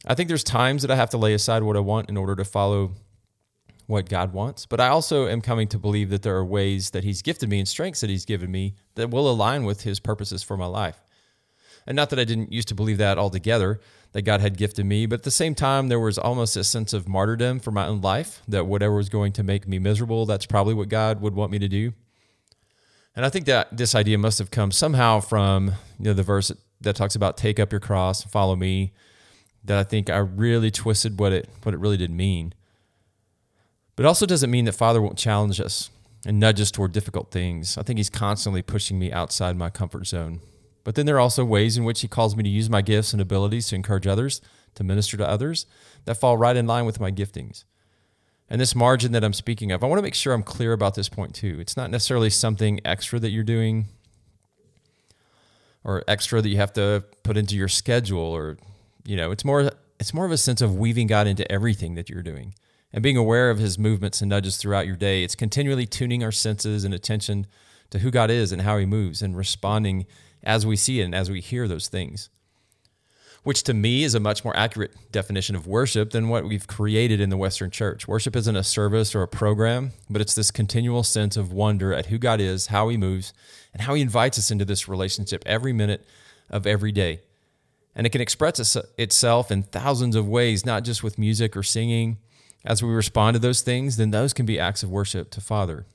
I 0.06 0.14
think 0.14 0.28
there's 0.28 0.44
times 0.44 0.82
that 0.82 0.90
I 0.90 0.96
have 0.96 1.10
to 1.10 1.18
lay 1.18 1.34
aside 1.34 1.62
what 1.62 1.76
I 1.76 1.80
want 1.80 2.08
in 2.08 2.16
order 2.16 2.34
to 2.36 2.44
follow 2.44 2.92
what 3.86 4.08
God 4.08 4.32
wants, 4.32 4.66
but 4.66 4.80
I 4.80 4.88
also 4.88 5.28
am 5.28 5.40
coming 5.40 5.68
to 5.68 5.78
believe 5.78 6.10
that 6.10 6.22
there 6.22 6.36
are 6.36 6.44
ways 6.44 6.90
that 6.90 7.04
He's 7.04 7.22
gifted 7.22 7.48
me 7.48 7.58
and 7.58 7.68
strengths 7.68 8.00
that 8.00 8.10
He's 8.10 8.24
given 8.24 8.50
me 8.50 8.74
that 8.94 9.10
will 9.10 9.30
align 9.30 9.64
with 9.64 9.82
His 9.82 10.00
purposes 10.00 10.42
for 10.42 10.56
my 10.56 10.66
life. 10.66 11.04
And 11.86 11.94
not 11.94 12.10
that 12.10 12.18
I 12.18 12.24
didn't 12.24 12.52
used 12.52 12.68
to 12.68 12.74
believe 12.74 12.98
that 12.98 13.18
altogether, 13.18 13.80
that 14.16 14.22
God 14.22 14.40
had 14.40 14.56
gifted 14.56 14.86
me, 14.86 15.04
but 15.04 15.20
at 15.20 15.22
the 15.24 15.30
same 15.30 15.54
time, 15.54 15.88
there 15.88 16.00
was 16.00 16.16
almost 16.16 16.56
a 16.56 16.64
sense 16.64 16.94
of 16.94 17.06
martyrdom 17.06 17.60
for 17.60 17.70
my 17.70 17.86
own 17.86 18.00
life 18.00 18.40
that 18.48 18.66
whatever 18.66 18.96
was 18.96 19.10
going 19.10 19.30
to 19.32 19.42
make 19.42 19.68
me 19.68 19.78
miserable, 19.78 20.24
that's 20.24 20.46
probably 20.46 20.72
what 20.72 20.88
God 20.88 21.20
would 21.20 21.34
want 21.34 21.52
me 21.52 21.58
to 21.58 21.68
do. 21.68 21.92
And 23.14 23.26
I 23.26 23.28
think 23.28 23.44
that 23.44 23.76
this 23.76 23.94
idea 23.94 24.16
must 24.16 24.38
have 24.38 24.50
come 24.50 24.72
somehow 24.72 25.20
from 25.20 25.66
you 25.98 26.06
know 26.06 26.12
the 26.14 26.22
verse 26.22 26.50
that 26.80 26.96
talks 26.96 27.14
about 27.14 27.36
take 27.36 27.60
up 27.60 27.70
your 27.70 27.78
cross, 27.78 28.22
and 28.22 28.32
follow 28.32 28.56
me. 28.56 28.94
That 29.62 29.76
I 29.76 29.84
think 29.84 30.08
I 30.08 30.16
really 30.16 30.70
twisted 30.70 31.20
what 31.20 31.34
it 31.34 31.50
what 31.62 31.74
it 31.74 31.78
really 31.78 31.98
did 31.98 32.10
mean. 32.10 32.54
But 33.96 34.06
also 34.06 34.24
doesn't 34.24 34.50
mean 34.50 34.64
that 34.64 34.72
Father 34.72 35.02
won't 35.02 35.18
challenge 35.18 35.60
us 35.60 35.90
and 36.24 36.40
nudge 36.40 36.58
us 36.62 36.70
toward 36.70 36.92
difficult 36.92 37.30
things. 37.30 37.76
I 37.76 37.82
think 37.82 37.98
He's 37.98 38.08
constantly 38.08 38.62
pushing 38.62 38.98
me 38.98 39.12
outside 39.12 39.58
my 39.58 39.68
comfort 39.68 40.06
zone. 40.06 40.40
But 40.86 40.94
then 40.94 41.04
there 41.04 41.16
are 41.16 41.20
also 41.20 41.44
ways 41.44 41.76
in 41.76 41.82
which 41.82 42.02
He 42.02 42.06
calls 42.06 42.36
me 42.36 42.44
to 42.44 42.48
use 42.48 42.70
my 42.70 42.80
gifts 42.80 43.12
and 43.12 43.20
abilities 43.20 43.66
to 43.66 43.74
encourage 43.74 44.06
others, 44.06 44.40
to 44.76 44.84
minister 44.84 45.16
to 45.16 45.28
others, 45.28 45.66
that 46.04 46.14
fall 46.14 46.38
right 46.38 46.54
in 46.54 46.68
line 46.68 46.86
with 46.86 47.00
my 47.00 47.10
giftings. 47.10 47.64
And 48.48 48.60
this 48.60 48.76
margin 48.76 49.10
that 49.10 49.24
I'm 49.24 49.32
speaking 49.32 49.72
of, 49.72 49.82
I 49.82 49.88
want 49.88 49.98
to 49.98 50.02
make 50.04 50.14
sure 50.14 50.32
I'm 50.32 50.44
clear 50.44 50.72
about 50.72 50.94
this 50.94 51.08
point 51.08 51.34
too. 51.34 51.58
It's 51.58 51.76
not 51.76 51.90
necessarily 51.90 52.30
something 52.30 52.78
extra 52.84 53.18
that 53.18 53.30
you're 53.30 53.42
doing 53.42 53.86
or 55.82 56.04
extra 56.06 56.40
that 56.40 56.48
you 56.48 56.58
have 56.58 56.72
to 56.74 57.02
put 57.24 57.36
into 57.36 57.56
your 57.56 57.66
schedule 57.66 58.20
or 58.20 58.56
you 59.04 59.16
know, 59.16 59.32
it's 59.32 59.44
more 59.44 59.72
it's 59.98 60.14
more 60.14 60.24
of 60.24 60.30
a 60.30 60.38
sense 60.38 60.60
of 60.60 60.76
weaving 60.76 61.08
God 61.08 61.26
into 61.26 61.50
everything 61.50 61.96
that 61.96 62.08
you're 62.08 62.22
doing 62.22 62.54
and 62.92 63.02
being 63.02 63.16
aware 63.16 63.50
of 63.50 63.58
his 63.58 63.76
movements 63.76 64.20
and 64.20 64.28
nudges 64.28 64.56
throughout 64.56 64.86
your 64.86 64.94
day. 64.94 65.24
It's 65.24 65.34
continually 65.34 65.84
tuning 65.84 66.22
our 66.22 66.30
senses 66.30 66.84
and 66.84 66.94
attention 66.94 67.48
to 67.90 68.00
who 68.00 68.10
God 68.10 68.30
is 68.30 68.52
and 68.52 68.62
how 68.62 68.78
he 68.78 68.86
moves 68.86 69.22
and 69.22 69.36
responding 69.36 70.06
as 70.42 70.64
we 70.64 70.76
see 70.76 71.00
it 71.00 71.04
and 71.04 71.14
as 71.14 71.30
we 71.30 71.40
hear 71.40 71.68
those 71.68 71.88
things. 71.88 72.30
Which 73.42 73.62
to 73.64 73.74
me 73.74 74.02
is 74.02 74.14
a 74.14 74.20
much 74.20 74.44
more 74.44 74.56
accurate 74.56 74.92
definition 75.12 75.54
of 75.54 75.68
worship 75.68 76.10
than 76.10 76.28
what 76.28 76.44
we've 76.44 76.66
created 76.66 77.20
in 77.20 77.30
the 77.30 77.36
Western 77.36 77.70
church. 77.70 78.08
Worship 78.08 78.34
isn't 78.34 78.56
a 78.56 78.64
service 78.64 79.14
or 79.14 79.22
a 79.22 79.28
program, 79.28 79.92
but 80.10 80.20
it's 80.20 80.34
this 80.34 80.50
continual 80.50 81.04
sense 81.04 81.36
of 81.36 81.52
wonder 81.52 81.94
at 81.94 82.06
who 82.06 82.18
God 82.18 82.40
is, 82.40 82.68
how 82.68 82.88
he 82.88 82.96
moves, 82.96 83.32
and 83.72 83.82
how 83.82 83.94
he 83.94 84.02
invites 84.02 84.36
us 84.36 84.50
into 84.50 84.64
this 84.64 84.88
relationship 84.88 85.44
every 85.46 85.72
minute 85.72 86.04
of 86.50 86.66
every 86.66 86.90
day. 86.90 87.20
And 87.94 88.04
it 88.06 88.10
can 88.10 88.20
express 88.20 88.76
itself 88.98 89.50
in 89.50 89.62
thousands 89.62 90.16
of 90.16 90.28
ways, 90.28 90.66
not 90.66 90.82
just 90.82 91.02
with 91.02 91.18
music 91.18 91.56
or 91.56 91.62
singing. 91.62 92.18
As 92.64 92.82
we 92.82 92.90
respond 92.90 93.34
to 93.34 93.38
those 93.38 93.62
things, 93.62 93.96
then 93.96 94.10
those 94.10 94.32
can 94.32 94.44
be 94.44 94.58
acts 94.58 94.82
of 94.82 94.90
worship 94.90 95.30
to 95.30 95.40
Father. 95.40 95.86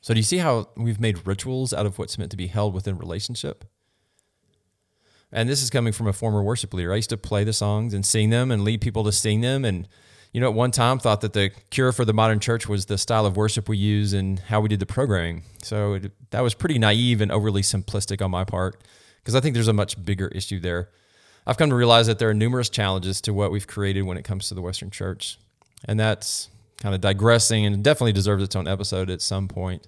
So, 0.00 0.14
do 0.14 0.18
you 0.20 0.24
see 0.24 0.38
how 0.38 0.68
we've 0.76 1.00
made 1.00 1.26
rituals 1.26 1.72
out 1.72 1.86
of 1.86 1.98
what's 1.98 2.18
meant 2.18 2.30
to 2.30 2.36
be 2.36 2.46
held 2.46 2.74
within 2.74 2.96
relationship? 2.96 3.64
And 5.32 5.48
this 5.48 5.62
is 5.62 5.70
coming 5.70 5.92
from 5.92 6.06
a 6.06 6.12
former 6.12 6.42
worship 6.42 6.74
leader. 6.74 6.92
I 6.92 6.96
used 6.96 7.10
to 7.10 7.16
play 7.16 7.44
the 7.44 7.52
songs 7.52 7.94
and 7.94 8.04
sing 8.04 8.30
them 8.30 8.50
and 8.50 8.64
lead 8.64 8.80
people 8.80 9.04
to 9.04 9.12
sing 9.12 9.42
them. 9.42 9.64
And, 9.64 9.86
you 10.32 10.40
know, 10.40 10.48
at 10.48 10.54
one 10.54 10.70
time 10.70 10.98
thought 10.98 11.20
that 11.20 11.34
the 11.34 11.50
cure 11.70 11.92
for 11.92 12.04
the 12.04 12.12
modern 12.12 12.40
church 12.40 12.68
was 12.68 12.86
the 12.86 12.98
style 12.98 13.26
of 13.26 13.36
worship 13.36 13.68
we 13.68 13.76
use 13.76 14.12
and 14.12 14.38
how 14.38 14.60
we 14.60 14.68
did 14.68 14.80
the 14.80 14.86
programming. 14.86 15.44
So 15.62 15.94
it, 15.94 16.12
that 16.30 16.42
was 16.42 16.54
pretty 16.54 16.78
naive 16.78 17.20
and 17.20 17.30
overly 17.30 17.62
simplistic 17.62 18.22
on 18.24 18.30
my 18.30 18.44
part 18.44 18.82
because 19.18 19.34
I 19.34 19.40
think 19.40 19.54
there's 19.54 19.68
a 19.68 19.72
much 19.72 20.02
bigger 20.04 20.28
issue 20.28 20.58
there. 20.58 20.88
I've 21.46 21.56
come 21.56 21.70
to 21.70 21.76
realize 21.76 22.06
that 22.06 22.18
there 22.18 22.28
are 22.28 22.34
numerous 22.34 22.68
challenges 22.68 23.20
to 23.22 23.32
what 23.32 23.52
we've 23.52 23.66
created 23.66 24.02
when 24.02 24.16
it 24.16 24.24
comes 24.24 24.48
to 24.48 24.54
the 24.54 24.62
Western 24.62 24.90
church. 24.90 25.38
And 25.84 25.98
that's 25.98 26.48
kind 26.80 26.94
of 26.94 27.00
digressing 27.00 27.66
and 27.66 27.84
definitely 27.84 28.12
deserves 28.12 28.42
its 28.42 28.56
own 28.56 28.66
episode 28.66 29.10
at 29.10 29.22
some 29.22 29.46
point. 29.46 29.86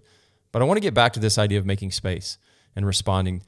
But 0.52 0.62
I 0.62 0.66
want 0.66 0.76
to 0.76 0.82
get 0.82 0.94
back 0.94 1.14
to 1.14 1.20
this 1.20 1.38
idea 1.38 1.58
of 1.58 1.66
making 1.66 1.90
space 1.90 2.38
and 2.76 2.86
responding 2.86 3.42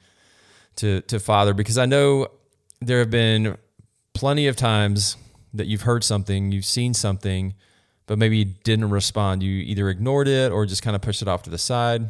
to 0.77 1.01
to 1.01 1.19
Father 1.19 1.53
because 1.53 1.77
I 1.77 1.85
know 1.85 2.27
there 2.81 2.99
have 2.99 3.11
been 3.11 3.57
plenty 4.13 4.47
of 4.47 4.55
times 4.55 5.15
that 5.53 5.67
you've 5.67 5.83
heard 5.83 6.03
something, 6.03 6.51
you've 6.51 6.65
seen 6.65 6.93
something, 6.93 7.53
but 8.07 8.17
maybe 8.17 8.37
you 8.37 8.45
didn't 8.45 8.89
respond. 8.89 9.41
You 9.41 9.61
either 9.63 9.89
ignored 9.89 10.27
it 10.27 10.51
or 10.51 10.65
just 10.65 10.81
kind 10.81 10.95
of 10.95 11.01
pushed 11.01 11.21
it 11.21 11.27
off 11.27 11.43
to 11.43 11.49
the 11.49 11.57
side. 11.57 12.09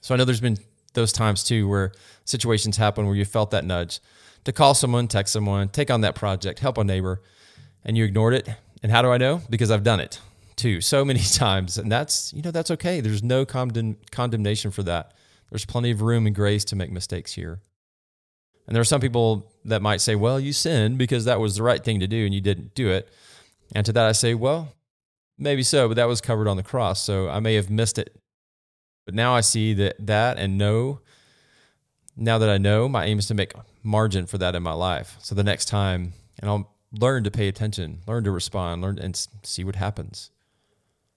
So 0.00 0.14
I 0.14 0.18
know 0.18 0.24
there's 0.24 0.40
been 0.40 0.58
those 0.94 1.12
times 1.12 1.42
too 1.44 1.68
where 1.68 1.92
situations 2.24 2.76
happen 2.76 3.06
where 3.06 3.14
you 3.14 3.24
felt 3.24 3.50
that 3.52 3.64
nudge 3.64 4.00
to 4.44 4.52
call 4.52 4.74
someone, 4.74 5.08
text 5.08 5.32
someone, 5.32 5.68
take 5.68 5.90
on 5.90 6.02
that 6.02 6.14
project, 6.14 6.58
help 6.60 6.78
a 6.78 6.84
neighbor, 6.84 7.22
and 7.84 7.96
you 7.96 8.04
ignored 8.04 8.34
it 8.34 8.48
and 8.82 8.92
how 8.92 9.02
do 9.02 9.10
I 9.10 9.18
know? 9.18 9.42
Because 9.50 9.70
I've 9.70 9.84
done 9.84 10.00
it 10.00 10.20
too 10.56 10.80
so 10.80 11.04
many 11.10 11.20
times. 11.20 11.78
And 11.78 11.90
that's, 11.90 12.32
you 12.32 12.42
know, 12.42 12.50
that's 12.50 12.70
okay. 12.72 13.00
There's 13.00 13.22
no 13.22 13.44
condemn- 13.44 13.96
condemnation 14.10 14.70
for 14.70 14.82
that. 14.84 15.12
There's 15.50 15.64
plenty 15.66 15.90
of 15.90 16.02
room 16.02 16.26
and 16.26 16.34
grace 16.34 16.64
to 16.66 16.76
make 16.76 16.90
mistakes 16.92 17.32
here. 17.34 17.60
And 18.66 18.74
there 18.74 18.80
are 18.80 18.84
some 18.84 19.00
people 19.00 19.50
that 19.64 19.82
might 19.82 20.00
say, 20.00 20.14
well, 20.14 20.38
you 20.38 20.52
sinned 20.52 20.98
because 20.98 21.24
that 21.24 21.40
was 21.40 21.56
the 21.56 21.62
right 21.62 21.82
thing 21.82 22.00
to 22.00 22.06
do 22.06 22.24
and 22.24 22.34
you 22.34 22.40
didn't 22.40 22.74
do 22.74 22.90
it. 22.90 23.08
And 23.74 23.86
to 23.86 23.92
that 23.92 24.06
I 24.06 24.12
say, 24.12 24.34
well, 24.34 24.72
maybe 25.38 25.62
so, 25.62 25.88
but 25.88 25.94
that 25.94 26.08
was 26.08 26.20
covered 26.20 26.48
on 26.48 26.56
the 26.56 26.62
cross. 26.62 27.02
So 27.02 27.28
I 27.30 27.40
may 27.40 27.54
have 27.54 27.70
missed 27.70 27.98
it. 27.98 28.14
But 29.06 29.14
now 29.14 29.34
I 29.34 29.40
see 29.40 29.72
that 29.74 29.96
that 30.06 30.38
and 30.38 30.58
know 30.58 31.00
Now 32.16 32.38
that 32.38 32.50
I 32.50 32.58
know, 32.58 32.88
my 32.88 33.04
aim 33.06 33.18
is 33.18 33.28
to 33.28 33.34
make 33.34 33.52
margin 33.82 34.26
for 34.26 34.38
that 34.38 34.54
in 34.54 34.62
my 34.62 34.72
life. 34.72 35.16
So 35.20 35.34
the 35.34 35.44
next 35.44 35.66
time, 35.66 36.12
and 36.40 36.50
I'll 36.50 36.70
learn 36.92 37.24
to 37.24 37.30
pay 37.30 37.48
attention, 37.48 38.00
learn 38.06 38.24
to 38.24 38.30
respond, 38.30 38.82
learn 38.82 38.98
and 38.98 39.28
see 39.42 39.64
what 39.64 39.76
happens. 39.76 40.30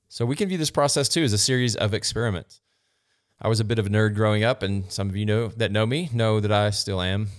So 0.09 0.25
we 0.25 0.35
can 0.35 0.49
view 0.49 0.57
this 0.57 0.71
process 0.71 1.07
too 1.07 1.23
as 1.23 1.33
a 1.33 1.37
series 1.37 1.75
of 1.75 1.93
experiments. 1.93 2.61
I 3.41 3.47
was 3.47 3.59
a 3.59 3.65
bit 3.65 3.79
of 3.79 3.87
a 3.87 3.89
nerd 3.89 4.13
growing 4.13 4.43
up, 4.43 4.61
and 4.61 4.91
some 4.91 5.09
of 5.09 5.15
you 5.15 5.25
know 5.25 5.47
that 5.47 5.71
know 5.71 5.85
me 5.85 6.09
know 6.13 6.39
that 6.39 6.51
I 6.51 6.69
still 6.69 7.01
am, 7.01 7.29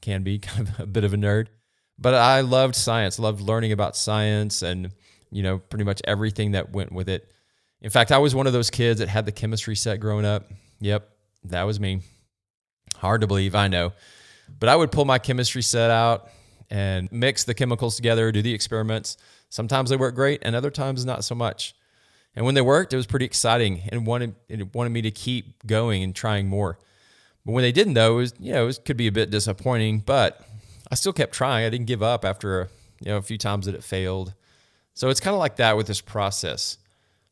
can 0.00 0.22
be 0.22 0.38
kind 0.38 0.68
of 0.68 0.80
a 0.80 0.86
bit 0.86 1.04
of 1.04 1.12
a 1.12 1.16
nerd. 1.16 1.48
But 1.98 2.14
I 2.14 2.40
loved 2.40 2.76
science, 2.76 3.18
loved 3.18 3.42
learning 3.42 3.72
about 3.72 3.94
science 3.94 4.62
and, 4.62 4.90
you 5.30 5.42
know, 5.42 5.58
pretty 5.58 5.84
much 5.84 6.00
everything 6.04 6.52
that 6.52 6.72
went 6.72 6.92
with 6.92 7.10
it. 7.10 7.30
In 7.82 7.90
fact, 7.90 8.10
I 8.10 8.18
was 8.18 8.34
one 8.34 8.46
of 8.46 8.54
those 8.54 8.70
kids 8.70 9.00
that 9.00 9.08
had 9.08 9.26
the 9.26 9.32
chemistry 9.32 9.76
set 9.76 10.00
growing 10.00 10.24
up. 10.24 10.50
Yep, 10.80 11.10
that 11.44 11.64
was 11.64 11.78
me. 11.78 12.00
Hard 12.96 13.20
to 13.20 13.26
believe, 13.26 13.54
I 13.54 13.68
know. 13.68 13.92
But 14.58 14.70
I 14.70 14.76
would 14.76 14.90
pull 14.90 15.04
my 15.04 15.18
chemistry 15.18 15.62
set 15.62 15.90
out 15.90 16.30
and 16.70 17.10
mix 17.10 17.44
the 17.44 17.54
chemicals 17.54 17.96
together, 17.96 18.30
do 18.30 18.42
the 18.42 18.54
experiments. 18.54 19.16
Sometimes 19.48 19.90
they 19.90 19.96
work 19.96 20.14
great, 20.14 20.40
and 20.42 20.54
other 20.54 20.70
times 20.70 21.04
not 21.04 21.24
so 21.24 21.34
much. 21.34 21.74
And 22.36 22.44
when 22.46 22.54
they 22.54 22.60
worked, 22.60 22.92
it 22.92 22.96
was 22.96 23.06
pretty 23.06 23.24
exciting 23.24 23.82
and 23.90 24.06
wanted 24.06 24.36
it 24.48 24.72
wanted 24.74 24.90
me 24.90 25.02
to 25.02 25.10
keep 25.10 25.66
going 25.66 26.02
and 26.02 26.14
trying 26.14 26.48
more. 26.48 26.78
But 27.44 27.52
when 27.52 27.62
they 27.62 27.72
didn't, 27.72 27.94
though, 27.94 28.14
it 28.14 28.16
was 28.16 28.34
you 28.38 28.52
know 28.52 28.62
it 28.62 28.66
was, 28.66 28.78
could 28.78 28.96
be 28.96 29.08
a 29.08 29.12
bit 29.12 29.30
disappointing. 29.30 30.00
But 30.00 30.40
I 30.90 30.94
still 30.94 31.12
kept 31.12 31.34
trying. 31.34 31.66
I 31.66 31.70
didn't 31.70 31.86
give 31.86 32.02
up 32.02 32.24
after 32.24 32.68
you 33.00 33.10
know 33.10 33.16
a 33.16 33.22
few 33.22 33.38
times 33.38 33.66
that 33.66 33.74
it 33.74 33.82
failed. 33.82 34.34
So 34.94 35.08
it's 35.08 35.20
kind 35.20 35.34
of 35.34 35.40
like 35.40 35.56
that 35.56 35.76
with 35.76 35.86
this 35.86 36.00
process. 36.00 36.78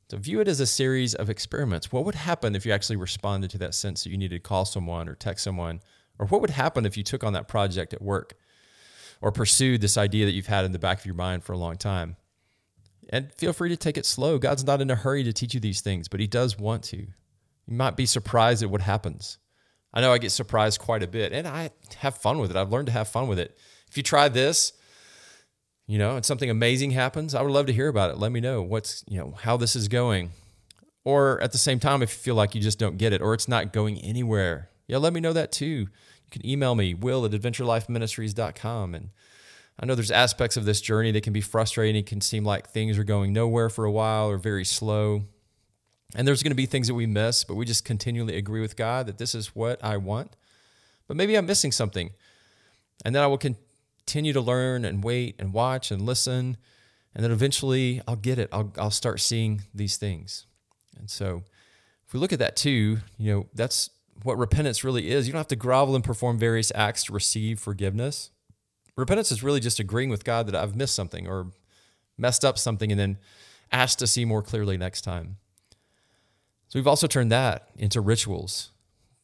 To 0.08 0.16
view 0.16 0.40
it 0.40 0.48
as 0.48 0.58
a 0.58 0.66
series 0.66 1.14
of 1.14 1.28
experiments. 1.28 1.92
What 1.92 2.06
would 2.06 2.14
happen 2.14 2.56
if 2.56 2.64
you 2.64 2.72
actually 2.72 2.96
responded 2.96 3.50
to 3.50 3.58
that 3.58 3.74
sense 3.74 4.04
that 4.04 4.10
you 4.10 4.16
needed 4.16 4.42
to 4.42 4.48
call 4.48 4.64
someone 4.64 5.06
or 5.06 5.14
text 5.14 5.44
someone? 5.44 5.80
Or 6.18 6.26
what 6.26 6.40
would 6.40 6.50
happen 6.50 6.86
if 6.86 6.96
you 6.96 7.02
took 7.02 7.22
on 7.22 7.34
that 7.34 7.46
project 7.46 7.92
at 7.92 8.00
work 8.00 8.34
or 9.20 9.32
pursued 9.32 9.80
this 9.80 9.96
idea 9.96 10.26
that 10.26 10.32
you've 10.32 10.46
had 10.46 10.64
in 10.64 10.72
the 10.72 10.78
back 10.78 10.98
of 10.98 11.06
your 11.06 11.14
mind 11.14 11.44
for 11.44 11.52
a 11.52 11.58
long 11.58 11.76
time? 11.76 12.16
And 13.10 13.32
feel 13.32 13.52
free 13.52 13.70
to 13.70 13.76
take 13.76 13.96
it 13.96 14.06
slow. 14.06 14.38
God's 14.38 14.64
not 14.64 14.80
in 14.80 14.90
a 14.90 14.94
hurry 14.94 15.24
to 15.24 15.32
teach 15.32 15.54
you 15.54 15.60
these 15.60 15.80
things, 15.80 16.08
but 16.08 16.20
He 16.20 16.26
does 16.26 16.58
want 16.58 16.82
to. 16.84 16.96
You 16.96 17.76
might 17.76 17.96
be 17.96 18.06
surprised 18.06 18.62
at 18.62 18.70
what 18.70 18.82
happens. 18.82 19.38
I 19.92 20.00
know 20.00 20.12
I 20.12 20.18
get 20.18 20.32
surprised 20.32 20.80
quite 20.80 21.02
a 21.02 21.08
bit, 21.08 21.32
and 21.32 21.48
I 21.48 21.70
have 21.96 22.18
fun 22.18 22.38
with 22.38 22.50
it. 22.50 22.56
I've 22.56 22.70
learned 22.70 22.86
to 22.86 22.92
have 22.92 23.08
fun 23.08 23.28
with 23.28 23.38
it. 23.38 23.56
If 23.90 23.96
you 23.96 24.02
try 24.02 24.28
this, 24.28 24.72
you 25.86 25.98
know, 25.98 26.16
and 26.16 26.24
something 26.24 26.50
amazing 26.50 26.90
happens, 26.90 27.34
I 27.34 27.40
would 27.40 27.50
love 27.50 27.66
to 27.66 27.72
hear 27.72 27.88
about 27.88 28.10
it. 28.10 28.18
Let 28.18 28.30
me 28.30 28.40
know 28.40 28.60
what's, 28.60 29.02
you 29.08 29.18
know, 29.18 29.34
how 29.40 29.56
this 29.56 29.74
is 29.74 29.88
going. 29.88 30.30
Or 31.04 31.40
at 31.40 31.52
the 31.52 31.58
same 31.58 31.80
time, 31.80 32.02
if 32.02 32.12
you 32.12 32.18
feel 32.18 32.34
like 32.34 32.54
you 32.54 32.60
just 32.60 32.78
don't 32.78 32.98
get 32.98 33.14
it 33.14 33.22
or 33.22 33.32
it's 33.32 33.48
not 33.48 33.72
going 33.72 33.98
anywhere, 33.98 34.68
yeah, 34.86 34.98
let 34.98 35.14
me 35.14 35.20
know 35.20 35.32
that 35.32 35.52
too. 35.52 35.88
You 36.28 36.40
can 36.40 36.48
email 36.48 36.74
me, 36.74 36.92
will 36.94 37.24
at 37.24 37.32
adventurelifeministries.com. 37.32 38.94
And 38.94 39.10
I 39.80 39.86
know 39.86 39.94
there's 39.94 40.10
aspects 40.10 40.56
of 40.56 40.64
this 40.64 40.80
journey 40.80 41.10
that 41.12 41.22
can 41.22 41.32
be 41.32 41.40
frustrating. 41.40 41.96
It 41.96 42.06
can 42.06 42.20
seem 42.20 42.44
like 42.44 42.68
things 42.68 42.98
are 42.98 43.04
going 43.04 43.32
nowhere 43.32 43.70
for 43.70 43.84
a 43.84 43.90
while 43.90 44.28
or 44.28 44.36
very 44.36 44.64
slow. 44.64 45.22
And 46.14 46.26
there's 46.26 46.42
going 46.42 46.50
to 46.50 46.56
be 46.56 46.66
things 46.66 46.88
that 46.88 46.94
we 46.94 47.06
miss, 47.06 47.44
but 47.44 47.54
we 47.54 47.64
just 47.64 47.84
continually 47.84 48.36
agree 48.36 48.60
with 48.60 48.76
God 48.76 49.06
that 49.06 49.18
this 49.18 49.34
is 49.34 49.54
what 49.54 49.82
I 49.82 49.96
want. 49.96 50.36
But 51.06 51.16
maybe 51.16 51.36
I'm 51.36 51.46
missing 51.46 51.72
something. 51.72 52.10
And 53.04 53.14
then 53.14 53.22
I 53.22 53.26
will 53.26 53.38
continue 53.38 54.32
to 54.32 54.40
learn 54.40 54.84
and 54.84 55.02
wait 55.02 55.36
and 55.38 55.52
watch 55.52 55.90
and 55.90 56.02
listen. 56.02 56.56
And 57.14 57.24
then 57.24 57.30
eventually 57.30 58.02
I'll 58.06 58.16
get 58.16 58.38
it. 58.38 58.48
I'll, 58.52 58.72
I'll 58.76 58.90
start 58.90 59.20
seeing 59.20 59.62
these 59.74 59.96
things. 59.96 60.46
And 60.98 61.08
so 61.08 61.42
if 62.06 62.12
we 62.12 62.20
look 62.20 62.32
at 62.32 62.38
that 62.38 62.56
too, 62.56 62.98
you 63.16 63.32
know, 63.32 63.46
that's 63.54 63.90
what 64.22 64.38
repentance 64.38 64.84
really 64.84 65.10
is. 65.10 65.26
You 65.26 65.32
don't 65.32 65.40
have 65.40 65.48
to 65.48 65.56
grovel 65.56 65.94
and 65.94 66.04
perform 66.04 66.38
various 66.38 66.72
acts 66.74 67.04
to 67.04 67.12
receive 67.12 67.60
forgiveness. 67.60 68.30
Repentance 68.96 69.30
is 69.30 69.42
really 69.42 69.60
just 69.60 69.78
agreeing 69.78 70.10
with 70.10 70.24
God 70.24 70.46
that 70.46 70.56
I've 70.56 70.74
missed 70.74 70.94
something 70.94 71.28
or 71.28 71.52
messed 72.16 72.44
up 72.44 72.58
something 72.58 72.90
and 72.90 72.98
then 72.98 73.18
asked 73.70 74.00
to 74.00 74.06
see 74.06 74.24
more 74.24 74.42
clearly 74.42 74.76
next 74.76 75.02
time. 75.02 75.36
So 76.68 76.78
we've 76.78 76.86
also 76.86 77.06
turned 77.06 77.32
that 77.32 77.68
into 77.76 78.00
rituals, 78.00 78.72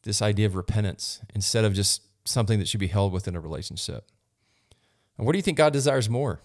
this 0.03 0.21
idea 0.21 0.45
of 0.45 0.55
repentance, 0.55 1.21
instead 1.33 1.65
of 1.65 1.73
just 1.73 2.01
something 2.23 2.57
that 2.59 2.67
should 2.67 2.79
be 2.79 2.87
held 2.87 3.11
within 3.11 3.35
a 3.35 3.39
relationship. 3.39 4.09
And 5.17 5.25
what 5.25 5.33
do 5.33 5.37
you 5.37 5.43
think 5.43 5.57
God 5.57 5.73
desires 5.73 6.09
more? 6.09 6.39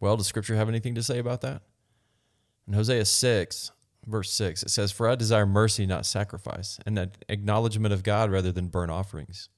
Well, 0.00 0.16
does 0.16 0.26
Scripture 0.26 0.56
have 0.56 0.68
anything 0.68 0.94
to 0.96 1.02
say 1.02 1.18
about 1.18 1.40
that? 1.42 1.62
In 2.66 2.74
Hosea 2.74 3.04
6, 3.04 3.70
verse 4.06 4.30
6, 4.32 4.62
it 4.62 4.70
says, 4.70 4.92
For 4.92 5.08
I 5.08 5.14
desire 5.14 5.46
mercy, 5.46 5.86
not 5.86 6.06
sacrifice, 6.06 6.78
and 6.86 6.98
an 6.98 7.12
acknowledgement 7.28 7.94
of 7.94 8.02
God 8.02 8.30
rather 8.30 8.52
than 8.52 8.68
burnt 8.68 8.90
offerings. 8.90 9.48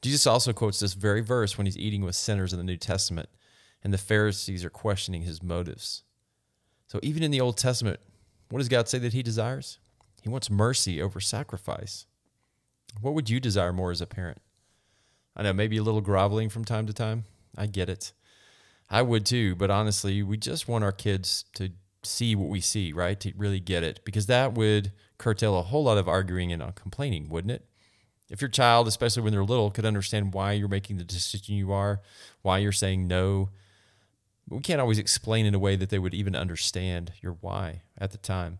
Jesus 0.00 0.26
also 0.26 0.52
quotes 0.52 0.80
this 0.80 0.94
very 0.94 1.20
verse 1.20 1.58
when 1.58 1.66
he's 1.66 1.78
eating 1.78 2.04
with 2.04 2.14
sinners 2.14 2.52
in 2.52 2.58
the 2.58 2.64
New 2.64 2.76
Testament, 2.76 3.28
and 3.82 3.92
the 3.92 3.98
Pharisees 3.98 4.64
are 4.64 4.70
questioning 4.70 5.22
his 5.22 5.42
motives. 5.42 6.02
So, 6.86 7.00
even 7.02 7.22
in 7.22 7.30
the 7.30 7.40
Old 7.40 7.56
Testament, 7.56 8.00
what 8.48 8.58
does 8.58 8.68
God 8.68 8.88
say 8.88 8.98
that 8.98 9.12
he 9.12 9.22
desires? 9.22 9.78
He 10.22 10.28
wants 10.28 10.50
mercy 10.50 11.02
over 11.02 11.20
sacrifice. 11.20 12.06
What 13.00 13.14
would 13.14 13.28
you 13.28 13.40
desire 13.40 13.72
more 13.72 13.90
as 13.90 14.00
a 14.00 14.06
parent? 14.06 14.40
I 15.36 15.42
know 15.42 15.52
maybe 15.52 15.76
a 15.76 15.82
little 15.82 16.00
groveling 16.00 16.48
from 16.48 16.64
time 16.64 16.86
to 16.86 16.92
time. 16.92 17.24
I 17.56 17.66
get 17.66 17.88
it. 17.88 18.12
I 18.90 19.02
would 19.02 19.26
too, 19.26 19.54
but 19.54 19.70
honestly, 19.70 20.22
we 20.22 20.36
just 20.36 20.66
want 20.66 20.82
our 20.82 20.92
kids 20.92 21.44
to 21.54 21.70
see 22.02 22.34
what 22.34 22.48
we 22.48 22.60
see, 22.60 22.92
right? 22.92 23.18
To 23.20 23.32
really 23.36 23.60
get 23.60 23.82
it, 23.82 24.00
because 24.04 24.26
that 24.26 24.54
would 24.54 24.92
curtail 25.18 25.58
a 25.58 25.62
whole 25.62 25.84
lot 25.84 25.98
of 25.98 26.08
arguing 26.08 26.52
and 26.52 26.62
uh, 26.62 26.70
complaining, 26.72 27.28
wouldn't 27.28 27.52
it? 27.52 27.64
If 28.30 28.40
your 28.42 28.50
child, 28.50 28.86
especially 28.86 29.22
when 29.22 29.32
they're 29.32 29.44
little, 29.44 29.70
could 29.70 29.86
understand 29.86 30.34
why 30.34 30.52
you're 30.52 30.68
making 30.68 30.98
the 30.98 31.04
decision 31.04 31.54
you 31.54 31.72
are, 31.72 32.00
why 32.42 32.58
you're 32.58 32.72
saying 32.72 33.06
no, 33.06 33.48
we 34.48 34.60
can't 34.60 34.80
always 34.80 34.98
explain 34.98 35.46
in 35.46 35.54
a 35.54 35.58
way 35.58 35.76
that 35.76 35.90
they 35.90 35.98
would 35.98 36.14
even 36.14 36.36
understand 36.36 37.12
your 37.20 37.36
why 37.40 37.82
at 37.98 38.12
the 38.12 38.18
time. 38.18 38.58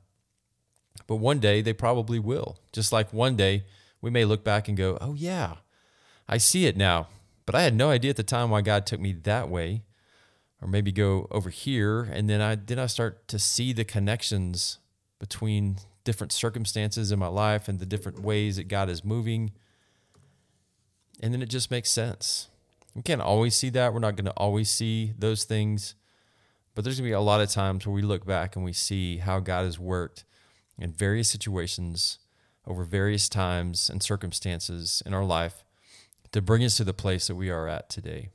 But 1.06 1.16
one 1.16 1.38
day 1.38 1.60
they 1.62 1.72
probably 1.72 2.18
will. 2.18 2.58
Just 2.72 2.92
like 2.92 3.12
one 3.12 3.36
day 3.36 3.64
we 4.00 4.10
may 4.10 4.24
look 4.24 4.42
back 4.44 4.68
and 4.68 4.76
go, 4.76 4.98
oh, 5.00 5.14
yeah, 5.14 5.56
I 6.28 6.38
see 6.38 6.66
it 6.66 6.76
now. 6.76 7.08
But 7.46 7.54
I 7.54 7.62
had 7.62 7.74
no 7.74 7.90
idea 7.90 8.10
at 8.10 8.16
the 8.16 8.22
time 8.22 8.50
why 8.50 8.60
God 8.60 8.84
took 8.84 9.00
me 9.00 9.12
that 9.12 9.48
way. 9.48 9.82
Or 10.60 10.68
maybe 10.68 10.90
go 10.90 11.28
over 11.30 11.50
here. 11.50 12.02
And 12.02 12.28
then 12.28 12.40
I 12.40 12.56
then 12.56 12.78
I 12.78 12.86
start 12.86 13.28
to 13.28 13.38
see 13.38 13.72
the 13.72 13.84
connections 13.84 14.78
between 15.18 15.78
different 16.04 16.32
circumstances 16.32 17.12
in 17.12 17.18
my 17.18 17.28
life 17.28 17.68
and 17.68 17.78
the 17.78 17.86
different 17.86 18.20
ways 18.20 18.56
that 18.56 18.66
God 18.68 18.88
is 18.88 19.04
moving. 19.04 19.52
And 21.20 21.32
then 21.32 21.42
it 21.42 21.48
just 21.48 21.70
makes 21.70 21.90
sense. 21.90 22.48
We 22.94 23.02
can't 23.02 23.20
always 23.20 23.54
see 23.54 23.70
that. 23.70 23.92
We're 23.92 24.00
not 24.00 24.16
going 24.16 24.24
to 24.24 24.32
always 24.32 24.70
see 24.70 25.12
those 25.18 25.44
things. 25.44 25.94
But 26.74 26.84
there's 26.84 26.98
going 26.98 27.08
to 27.08 27.10
be 27.10 27.14
a 27.14 27.20
lot 27.20 27.40
of 27.40 27.50
times 27.50 27.86
where 27.86 27.94
we 27.94 28.02
look 28.02 28.24
back 28.24 28.56
and 28.56 28.64
we 28.64 28.72
see 28.72 29.18
how 29.18 29.40
God 29.40 29.64
has 29.64 29.78
worked 29.78 30.24
in 30.78 30.92
various 30.92 31.28
situations 31.28 32.18
over 32.66 32.84
various 32.84 33.28
times 33.28 33.90
and 33.90 34.02
circumstances 34.02 35.02
in 35.04 35.12
our 35.12 35.24
life 35.24 35.64
to 36.32 36.42
bring 36.42 36.64
us 36.64 36.76
to 36.76 36.84
the 36.84 36.94
place 36.94 37.26
that 37.26 37.34
we 37.34 37.50
are 37.50 37.66
at 37.66 37.88
today. 37.88 38.30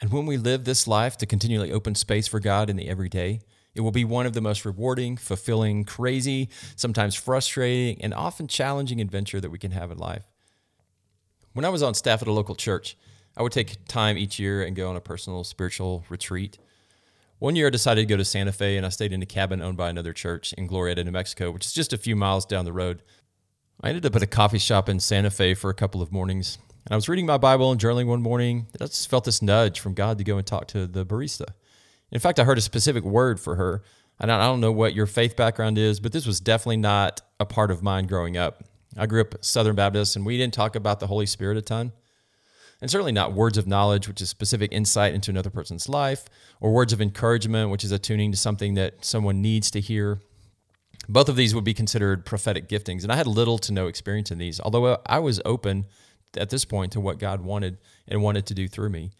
And 0.00 0.12
when 0.12 0.26
we 0.26 0.36
live 0.36 0.64
this 0.64 0.86
life 0.86 1.16
to 1.18 1.26
continually 1.26 1.72
open 1.72 1.94
space 1.94 2.26
for 2.26 2.40
God 2.40 2.68
in 2.68 2.76
the 2.76 2.88
everyday, 2.88 3.40
it 3.74 3.80
will 3.80 3.90
be 3.90 4.04
one 4.04 4.26
of 4.26 4.34
the 4.34 4.40
most 4.40 4.64
rewarding, 4.64 5.16
fulfilling, 5.16 5.84
crazy, 5.84 6.48
sometimes 6.76 7.14
frustrating, 7.14 8.00
and 8.02 8.14
often 8.14 8.46
challenging 8.46 9.00
adventure 9.00 9.40
that 9.40 9.50
we 9.50 9.58
can 9.58 9.72
have 9.72 9.90
in 9.90 9.98
life. 9.98 10.24
When 11.52 11.64
I 11.64 11.70
was 11.70 11.82
on 11.82 11.94
staff 11.94 12.22
at 12.22 12.28
a 12.28 12.32
local 12.32 12.54
church, 12.54 12.96
I 13.36 13.42
would 13.42 13.52
take 13.52 13.86
time 13.86 14.16
each 14.16 14.38
year 14.38 14.62
and 14.62 14.76
go 14.76 14.88
on 14.88 14.96
a 14.96 15.00
personal 15.00 15.42
spiritual 15.44 16.04
retreat. 16.08 16.58
One 17.38 17.56
year 17.56 17.66
I 17.66 17.70
decided 17.70 18.02
to 18.02 18.06
go 18.06 18.16
to 18.16 18.24
Santa 18.24 18.52
Fe 18.52 18.76
and 18.76 18.86
I 18.86 18.90
stayed 18.90 19.12
in 19.12 19.22
a 19.22 19.26
cabin 19.26 19.60
owned 19.60 19.76
by 19.76 19.90
another 19.90 20.12
church 20.12 20.52
in 20.52 20.68
Glorieta, 20.68 21.04
New 21.04 21.10
Mexico, 21.10 21.50
which 21.50 21.66
is 21.66 21.72
just 21.72 21.92
a 21.92 21.98
few 21.98 22.14
miles 22.14 22.46
down 22.46 22.64
the 22.64 22.72
road. 22.72 23.02
I 23.80 23.88
ended 23.88 24.06
up 24.06 24.14
at 24.14 24.22
a 24.22 24.26
coffee 24.26 24.58
shop 24.58 24.88
in 24.88 25.00
Santa 25.00 25.30
Fe 25.30 25.54
for 25.54 25.68
a 25.68 25.74
couple 25.74 26.00
of 26.00 26.12
mornings. 26.12 26.58
And 26.86 26.92
I 26.92 26.96
was 26.96 27.08
reading 27.08 27.24
my 27.24 27.38
Bible 27.38 27.72
and 27.72 27.80
journaling 27.80 28.06
one 28.06 28.20
morning. 28.20 28.66
I 28.74 28.84
just 28.84 29.08
felt 29.08 29.24
this 29.24 29.40
nudge 29.40 29.80
from 29.80 29.94
God 29.94 30.18
to 30.18 30.24
go 30.24 30.36
and 30.36 30.46
talk 30.46 30.68
to 30.68 30.86
the 30.86 31.06
barista. 31.06 31.46
In 32.10 32.20
fact, 32.20 32.38
I 32.38 32.44
heard 32.44 32.58
a 32.58 32.62
specific 32.62 33.04
word 33.04 33.40
for 33.40 33.56
her. 33.56 33.82
And 34.20 34.30
I 34.30 34.38
don't 34.46 34.60
know 34.60 34.70
what 34.70 34.94
your 34.94 35.06
faith 35.06 35.34
background 35.34 35.78
is, 35.78 35.98
but 35.98 36.12
this 36.12 36.26
was 36.26 36.40
definitely 36.40 36.76
not 36.76 37.20
a 37.40 37.46
part 37.46 37.70
of 37.70 37.82
mine 37.82 38.06
growing 38.06 38.36
up. 38.36 38.62
I 38.96 39.06
grew 39.06 39.22
up 39.22 39.42
Southern 39.42 39.74
Baptist, 39.74 40.14
and 40.14 40.24
we 40.24 40.36
didn't 40.36 40.54
talk 40.54 40.76
about 40.76 41.00
the 41.00 41.08
Holy 41.08 41.26
Spirit 41.26 41.56
a 41.56 41.62
ton. 41.62 41.92
And 42.80 42.90
certainly 42.90 43.12
not 43.12 43.32
words 43.32 43.58
of 43.58 43.66
knowledge, 43.66 44.06
which 44.06 44.20
is 44.20 44.28
specific 44.28 44.70
insight 44.72 45.14
into 45.14 45.30
another 45.30 45.50
person's 45.50 45.88
life, 45.88 46.26
or 46.60 46.72
words 46.72 46.92
of 46.92 47.00
encouragement, 47.00 47.70
which 47.70 47.82
is 47.82 47.90
attuning 47.90 48.30
to 48.30 48.36
something 48.36 48.74
that 48.74 49.04
someone 49.04 49.42
needs 49.42 49.70
to 49.72 49.80
hear. 49.80 50.20
Both 51.08 51.28
of 51.28 51.36
these 51.36 51.54
would 51.54 51.64
be 51.64 51.74
considered 51.74 52.24
prophetic 52.24 52.68
giftings. 52.68 53.02
And 53.02 53.10
I 53.10 53.16
had 53.16 53.26
little 53.26 53.58
to 53.58 53.72
no 53.72 53.88
experience 53.88 54.30
in 54.30 54.38
these, 54.38 54.60
although 54.60 55.00
I 55.06 55.18
was 55.18 55.40
open 55.44 55.86
at 56.36 56.50
this 56.50 56.64
point 56.64 56.92
to 56.92 57.00
what 57.00 57.18
God 57.18 57.40
wanted 57.40 57.78
and 58.08 58.22
wanted 58.22 58.46
to 58.46 58.54
do 58.54 58.68
through 58.68 58.90
me. 58.90 59.10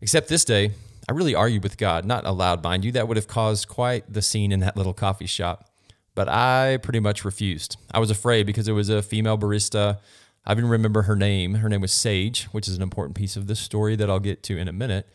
Except 0.00 0.28
this 0.28 0.44
day, 0.44 0.72
I 1.08 1.12
really 1.12 1.34
argued 1.34 1.62
with 1.62 1.76
God, 1.76 2.04
not 2.04 2.24
aloud, 2.24 2.62
mind 2.62 2.84
you. 2.84 2.92
That 2.92 3.08
would 3.08 3.16
have 3.16 3.28
caused 3.28 3.68
quite 3.68 4.12
the 4.12 4.22
scene 4.22 4.52
in 4.52 4.60
that 4.60 4.76
little 4.76 4.94
coffee 4.94 5.26
shop. 5.26 5.70
But 6.14 6.28
I 6.28 6.78
pretty 6.82 7.00
much 7.00 7.24
refused. 7.24 7.76
I 7.92 7.98
was 7.98 8.10
afraid 8.10 8.46
because 8.46 8.68
it 8.68 8.72
was 8.72 8.88
a 8.88 9.02
female 9.02 9.38
barista. 9.38 9.98
I 10.44 10.52
even 10.52 10.68
remember 10.68 11.02
her 11.02 11.16
name. 11.16 11.54
Her 11.54 11.68
name 11.68 11.80
was 11.80 11.92
Sage, 11.92 12.44
which 12.46 12.68
is 12.68 12.76
an 12.76 12.82
important 12.82 13.16
piece 13.16 13.36
of 13.36 13.46
this 13.46 13.60
story 13.60 13.96
that 13.96 14.10
I'll 14.10 14.20
get 14.20 14.42
to 14.44 14.56
in 14.56 14.68
a 14.68 14.72
minute. 14.72 15.06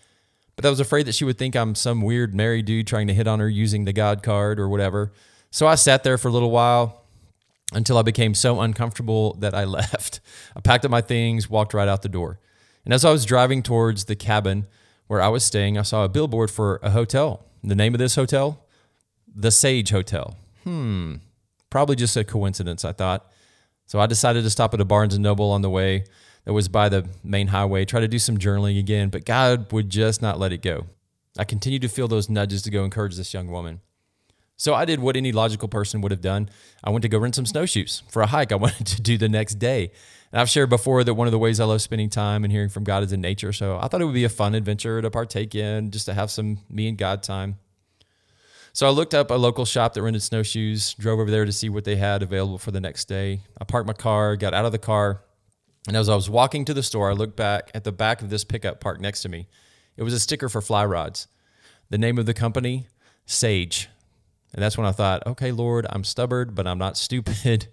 But 0.55 0.65
I 0.65 0.69
was 0.69 0.79
afraid 0.79 1.05
that 1.07 1.15
she 1.15 1.25
would 1.25 1.37
think 1.37 1.55
I'm 1.55 1.75
some 1.75 2.01
weird 2.01 2.33
married 2.33 2.65
dude 2.65 2.87
trying 2.87 3.07
to 3.07 3.13
hit 3.13 3.27
on 3.27 3.39
her 3.39 3.49
using 3.49 3.85
the 3.85 3.93
God 3.93 4.23
card 4.23 4.59
or 4.59 4.69
whatever. 4.69 5.11
So 5.51 5.67
I 5.67 5.75
sat 5.75 6.03
there 6.03 6.17
for 6.17 6.29
a 6.29 6.31
little 6.31 6.51
while 6.51 7.04
until 7.75 7.97
I 7.97 8.01
became 8.01 8.33
so 8.33 8.61
uncomfortable 8.61 9.33
that 9.35 9.53
I 9.53 9.63
left. 9.79 10.21
I 10.55 10.61
packed 10.61 10.85
up 10.85 10.91
my 10.91 11.01
things, 11.01 11.49
walked 11.49 11.73
right 11.73 11.87
out 11.87 12.01
the 12.01 12.09
door. 12.09 12.39
And 12.85 12.93
as 12.93 13.05
I 13.05 13.11
was 13.11 13.25
driving 13.25 13.61
towards 13.61 14.05
the 14.05 14.15
cabin 14.15 14.67
where 15.07 15.21
I 15.21 15.27
was 15.27 15.43
staying, 15.43 15.77
I 15.77 15.83
saw 15.83 16.03
a 16.05 16.09
billboard 16.09 16.49
for 16.49 16.79
a 16.81 16.91
hotel. 16.91 17.45
The 17.63 17.75
name 17.75 17.93
of 17.93 17.99
this 17.99 18.15
hotel? 18.15 18.65
The 19.35 19.51
Sage 19.51 19.89
Hotel. 19.89 20.35
Hmm, 20.63 21.15
probably 21.69 21.95
just 21.95 22.15
a 22.15 22.23
coincidence, 22.23 22.85
I 22.85 22.93
thought. 22.93 23.31
So 23.85 23.99
I 23.99 24.07
decided 24.07 24.43
to 24.43 24.49
stop 24.49 24.73
at 24.73 24.81
a 24.81 24.85
Barnes 24.85 25.13
and 25.13 25.23
Noble 25.23 25.51
on 25.51 25.61
the 25.61 25.69
way 25.69 26.05
that 26.45 26.53
was 26.53 26.67
by 26.67 26.89
the 26.89 27.07
main 27.23 27.47
highway, 27.47 27.85
try 27.85 27.99
to 27.99 28.07
do 28.07 28.19
some 28.19 28.37
journaling 28.37 28.79
again, 28.79 29.09
but 29.09 29.25
God 29.25 29.71
would 29.71 29.89
just 29.89 30.21
not 30.21 30.39
let 30.39 30.53
it 30.53 30.61
go. 30.61 30.85
I 31.37 31.43
continued 31.43 31.81
to 31.81 31.89
feel 31.89 32.07
those 32.07 32.29
nudges 32.29 32.61
to 32.63 32.71
go 32.71 32.83
encourage 32.83 33.17
this 33.17 33.33
young 33.33 33.49
woman. 33.49 33.81
So 34.57 34.73
I 34.73 34.85
did 34.85 34.99
what 34.99 35.17
any 35.17 35.31
logical 35.31 35.67
person 35.67 36.01
would 36.01 36.11
have 36.11 36.21
done. 36.21 36.49
I 36.83 36.89
went 36.89 37.01
to 37.03 37.09
go 37.09 37.17
rent 37.17 37.35
some 37.35 37.45
snowshoes 37.45 38.03
for 38.09 38.21
a 38.21 38.27
hike 38.27 38.51
I 38.51 38.55
wanted 38.65 38.87
to 38.87 39.01
do 39.01 39.17
the 39.17 39.29
next 39.29 39.55
day. 39.55 39.91
And 40.31 40.41
I've 40.41 40.49
shared 40.49 40.69
before 40.69 41.03
that 41.03 41.13
one 41.13 41.27
of 41.27 41.31
the 41.31 41.39
ways 41.39 41.59
I 41.59 41.65
love 41.65 41.81
spending 41.81 42.09
time 42.09 42.43
and 42.43 42.51
hearing 42.51 42.69
from 42.69 42.83
God 42.83 43.03
is 43.03 43.11
in 43.11 43.21
nature. 43.21 43.53
So 43.53 43.77
I 43.81 43.87
thought 43.87 44.01
it 44.01 44.05
would 44.05 44.13
be 44.13 44.23
a 44.23 44.29
fun 44.29 44.55
adventure 44.55 45.01
to 45.01 45.11
partake 45.11 45.55
in, 45.55 45.91
just 45.91 46.05
to 46.07 46.13
have 46.13 46.31
some 46.31 46.59
me 46.69 46.87
and 46.87 46.97
God 46.97 47.23
time. 47.23 47.57
So 48.73 48.85
I 48.85 48.89
looked 48.89 49.13
up 49.13 49.31
a 49.31 49.35
local 49.35 49.63
shop 49.63 49.93
that 49.93 50.01
rented 50.01 50.21
snowshoes, 50.21 50.93
drove 50.95 51.19
over 51.19 51.31
there 51.31 51.45
to 51.45 51.51
see 51.53 51.69
what 51.69 51.85
they 51.85 51.95
had 51.95 52.21
available 52.21 52.57
for 52.57 52.71
the 52.71 52.81
next 52.81 53.05
day. 53.05 53.41
I 53.59 53.63
parked 53.63 53.87
my 53.87 53.93
car, 53.93 54.35
got 54.35 54.53
out 54.53 54.65
of 54.65 54.73
the 54.73 54.77
car, 54.77 55.21
and 55.87 55.95
as 55.95 56.09
I 56.09 56.15
was 56.15 56.29
walking 56.29 56.65
to 56.65 56.73
the 56.73 56.83
store, 56.83 57.09
I 57.09 57.13
looked 57.13 57.35
back 57.35 57.71
at 57.73 57.83
the 57.83 57.91
back 57.91 58.21
of 58.21 58.29
this 58.29 58.43
pickup 58.43 58.81
parked 58.81 58.99
next 58.99 59.21
to 59.21 59.29
me. 59.29 59.47
It 59.95 60.03
was 60.03 60.13
a 60.13 60.19
sticker 60.19 60.49
for 60.49 60.61
fly 60.61 60.83
rods. 60.83 61.27
The 61.89 61.97
name 61.97 62.17
of 62.17 62.25
the 62.25 62.33
company, 62.33 62.87
Sage. 63.25 63.87
And 64.55 64.63
that's 64.63 64.77
when 64.77 64.87
I 64.87 64.93
thought, 64.93 65.27
okay, 65.27 65.51
Lord, 65.51 65.85
I'm 65.89 66.05
stubborn, 66.05 66.51
but 66.53 66.65
I'm 66.65 66.79
not 66.79 66.97
stupid. 67.05 67.67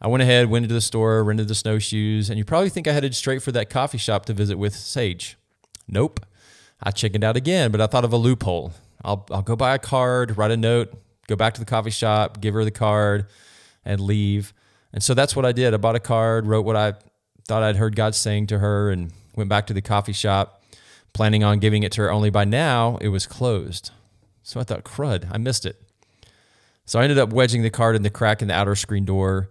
I 0.00 0.08
went 0.08 0.22
ahead, 0.22 0.48
went 0.48 0.64
into 0.64 0.74
the 0.74 0.80
store, 0.80 1.22
rented 1.24 1.48
the 1.48 1.54
snowshoes, 1.54 2.30
and 2.30 2.38
you 2.38 2.44
probably 2.44 2.70
think 2.70 2.86
I 2.86 2.92
headed 2.92 3.14
straight 3.14 3.42
for 3.42 3.50
that 3.52 3.70
coffee 3.70 3.98
shop 3.98 4.24
to 4.26 4.32
visit 4.32 4.56
with 4.56 4.74
Sage. 4.74 5.36
Nope. 5.88 6.24
I 6.82 6.90
chickened 6.90 7.24
out 7.24 7.36
again, 7.36 7.72
but 7.72 7.80
I 7.80 7.86
thought 7.86 8.04
of 8.04 8.12
a 8.12 8.16
loophole. 8.16 8.72
I'll, 9.02 9.26
I'll 9.30 9.42
go 9.42 9.56
buy 9.56 9.74
a 9.74 9.78
card, 9.78 10.36
write 10.36 10.50
a 10.50 10.56
note, 10.56 10.92
go 11.26 11.34
back 11.34 11.54
to 11.54 11.60
the 11.60 11.66
coffee 11.66 11.90
shop, 11.90 12.40
give 12.40 12.54
her 12.54 12.64
the 12.64 12.70
card, 12.70 13.26
and 13.84 14.00
leave. 14.00 14.52
And 14.92 15.02
so 15.02 15.12
that's 15.14 15.34
what 15.34 15.44
I 15.44 15.52
did. 15.52 15.74
I 15.74 15.78
bought 15.78 15.96
a 15.96 16.00
card, 16.00 16.46
wrote 16.46 16.64
what 16.64 16.76
I 16.76 16.94
thought 17.48 17.62
I'd 17.62 17.76
heard 17.76 17.96
God 17.96 18.14
saying 18.14 18.48
to 18.48 18.58
her 18.58 18.90
and 18.90 19.12
went 19.34 19.48
back 19.48 19.66
to 19.68 19.74
the 19.74 19.82
coffee 19.82 20.12
shop, 20.12 20.62
planning 21.14 21.42
on 21.42 21.58
giving 21.58 21.82
it 21.82 21.92
to 21.92 22.02
her. 22.02 22.12
Only 22.12 22.30
by 22.30 22.44
now 22.44 22.98
it 23.00 23.08
was 23.08 23.26
closed. 23.26 23.90
So 24.42 24.60
I 24.60 24.64
thought, 24.64 24.84
crud, 24.84 25.28
I 25.32 25.38
missed 25.38 25.64
it. 25.64 25.80
So 26.86 27.00
I 27.00 27.02
ended 27.02 27.18
up 27.18 27.32
wedging 27.32 27.62
the 27.62 27.70
card 27.70 27.96
in 27.96 28.02
the 28.02 28.10
crack 28.10 28.40
in 28.40 28.48
the 28.48 28.54
outer 28.54 28.76
screen 28.76 29.04
door 29.04 29.50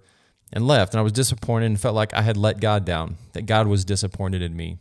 and 0.53 0.65
left. 0.65 0.93
And 0.93 0.99
I 0.99 1.03
was 1.03 1.11
disappointed 1.11 1.65
and 1.65 1.79
felt 1.79 1.95
like 1.95 2.13
I 2.13 2.21
had 2.21 2.37
let 2.37 2.61
God 2.61 2.85
down, 2.85 3.17
that 3.33 3.45
God 3.45 3.67
was 3.67 3.85
disappointed 3.85 4.41
in 4.41 4.55
me. 4.55 4.77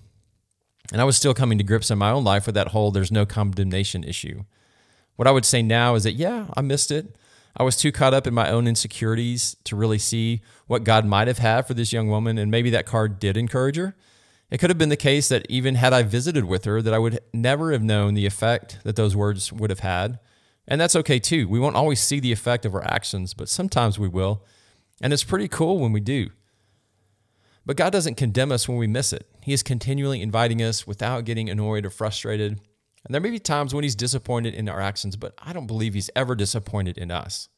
And 0.93 1.01
I 1.01 1.05
was 1.05 1.17
still 1.17 1.35
coming 1.35 1.59
to 1.59 1.65
grips 1.65 1.91
in 1.91 1.99
my 1.99 2.11
own 2.11 2.25
life 2.25 2.47
with 2.47 2.55
that 2.55 2.69
whole 2.69 2.91
there's 2.91 3.11
no 3.11 3.27
condemnation 3.27 4.05
issue. 4.05 4.45
What 5.17 5.27
I 5.27 5.33
would 5.33 5.45
say 5.45 5.63
now 5.63 5.95
is 5.95 6.05
that, 6.05 6.13
yeah, 6.13 6.47
I 6.57 6.61
missed 6.61 6.91
it. 6.91 7.17
I 7.57 7.63
was 7.63 7.77
too 7.77 7.93
caught 7.93 8.15
up 8.15 8.27
in 8.27 8.35
my 8.35 8.51
own 8.51 8.67
insecurities 8.67 9.57
to 9.65 9.77
really 9.77 9.99
see 9.99 10.41
what 10.67 10.85
God 10.85 11.07
might 11.07 11.29
have 11.29 11.39
had 11.39 11.67
for 11.67 11.75
this 11.75 11.93
young 11.93 12.09
woman. 12.09 12.39
And 12.39 12.51
maybe 12.51 12.71
that 12.71 12.87
card 12.87 13.19
did 13.19 13.37
encourage 13.37 13.77
her. 13.77 13.97
It 14.51 14.59
could 14.59 14.71
have 14.71 14.79
been 14.79 14.89
the 14.89 14.97
case 14.97 15.29
that 15.29 15.47
even 15.49 15.77
had 15.77 15.93
I 15.93 16.03
visited 16.03 16.45
with 16.45 16.65
her, 16.65 16.83
that 16.83 16.95
I 16.95 16.99
would 16.99 17.21
never 17.33 17.73
have 17.73 17.83
known 17.83 18.15
the 18.15 18.27
effect 18.27 18.79
that 18.85 18.97
those 18.97 19.17
words 19.17 19.53
would 19.53 19.71
have 19.71 19.81
had. 19.81 20.19
And 20.67 20.81
that's 20.81 20.97
okay 20.97 21.19
too. 21.19 21.49
We 21.49 21.59
won't 21.59 21.77
always 21.77 22.01
see 22.01 22.21
the 22.21 22.33
effect 22.33 22.65
of 22.65 22.75
our 22.75 22.85
actions, 22.85 23.35
but 23.35 23.49
sometimes 23.49 23.99
we 23.99 24.09
will. 24.09 24.45
And 25.01 25.13
it's 25.13 25.25
pretty 25.25 25.49
cool 25.49 25.79
when 25.79 25.93
we 25.93 26.01
do. 26.01 26.31
But 27.67 27.77
God 27.77 27.93
doesn't 27.93 28.17
condemn 28.17 28.53
us 28.53 28.69
when 28.69 28.79
we 28.79 28.87
miss 28.87 29.13
it. 29.13 29.29
He 29.43 29.53
is 29.53 29.63
continually 29.63 30.21
inviting 30.21 30.63
us 30.63 30.87
without 30.87 31.25
getting 31.25 31.49
annoyed 31.49 31.87
or 31.87 31.91
frustrated. 31.91 32.61
And 33.05 33.15
there 33.15 33.21
may 33.21 33.31
be 33.31 33.39
times 33.39 33.75
when 33.75 33.85
He's 33.85 33.95
disappointed 33.95 34.55
in 34.55 34.69
our 34.69 34.81
actions, 34.81 35.17
but 35.17 35.35
I 35.39 35.53
don't 35.53 35.67
believe 35.67 35.95
He's 35.95 36.11
ever 36.15 36.35
disappointed 36.35 36.99
in 36.99 37.11
us. 37.11 37.49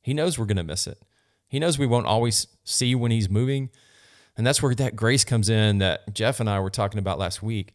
He 0.00 0.14
knows 0.14 0.38
we're 0.38 0.46
going 0.46 0.56
to 0.56 0.64
miss 0.64 0.86
it. 0.86 1.02
He 1.48 1.58
knows 1.58 1.78
we 1.78 1.86
won't 1.86 2.06
always 2.06 2.46
see 2.64 2.94
when 2.94 3.10
He's 3.10 3.28
moving. 3.28 3.70
And 4.36 4.46
that's 4.46 4.62
where 4.62 4.74
that 4.76 4.96
grace 4.96 5.24
comes 5.24 5.48
in 5.48 5.78
that 5.78 6.14
Jeff 6.14 6.38
and 6.38 6.48
I 6.48 6.60
were 6.60 6.70
talking 6.70 6.98
about 6.98 7.18
last 7.18 7.42
week. 7.42 7.74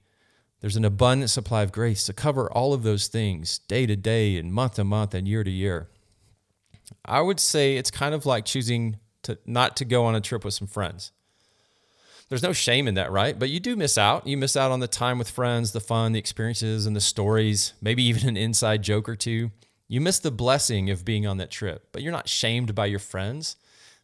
There's 0.64 0.78
an 0.78 0.86
abundant 0.86 1.30
supply 1.30 1.62
of 1.62 1.74
grace 1.74 2.06
to 2.06 2.14
cover 2.14 2.50
all 2.50 2.74
of 2.74 2.84
those 2.84 3.08
things 3.08 3.60
day 3.60 3.86
to 3.86 3.98
day 3.98 4.38
and 4.38 4.54
month 4.54 4.76
to 4.76 4.86
month 4.86 5.14
and 5.14 5.28
year 5.28 5.44
to 5.44 5.52
year. 5.52 5.90
I 7.04 7.20
would 7.20 7.42
say 7.42 7.76
it's 7.76 7.92
kind 7.92 8.16
of 8.16 8.26
like 8.26 8.46
choosing 8.46 8.96
to 9.24 9.38
not 9.46 9.76
to 9.76 9.84
go 9.84 10.06
on 10.06 10.16
a 10.16 10.22
trip 10.22 10.46
with 10.46 10.54
some 10.54 10.70
friends. 10.70 11.12
There's 12.30 12.44
no 12.44 12.54
shame 12.54 12.88
in 12.88 12.94
that, 12.94 13.12
right? 13.12 13.38
But 13.38 13.50
you 13.50 13.60
do 13.60 13.76
miss 13.76 13.98
out. 13.98 14.26
You 14.26 14.38
miss 14.38 14.56
out 14.56 14.72
on 14.72 14.80
the 14.80 14.88
time 14.88 15.18
with 15.18 15.30
friends, 15.30 15.74
the 15.74 15.82
fun, 15.82 16.14
the 16.14 16.20
experiences, 16.20 16.86
and 16.86 16.96
the 16.96 17.02
stories, 17.02 17.74
maybe 17.82 18.02
even 18.06 18.30
an 18.30 18.38
inside 18.38 18.84
joke 18.84 19.10
or 19.10 19.18
two. 19.18 19.52
You 19.90 20.00
miss 20.00 20.20
the 20.20 20.32
blessing 20.32 20.90
of 20.90 21.04
being 21.04 21.28
on 21.28 21.36
that 21.40 21.52
trip, 21.52 21.90
but 21.92 22.02
you're 22.02 22.14
not 22.14 22.30
shamed 22.30 22.74
by 22.74 22.86
your 22.86 23.00
friends. 23.00 23.58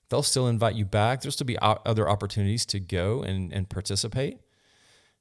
They'll 0.09 0.23
still 0.23 0.49
invite 0.49 0.75
you 0.75 0.83
back. 0.83 1.21
There'll 1.21 1.31
still 1.31 1.47
be 1.47 1.57
other 1.61 2.09
opportunities 2.09 2.65
to 2.65 2.81
go 2.81 3.21
and, 3.21 3.53
and 3.53 3.69
participate. 3.69 4.39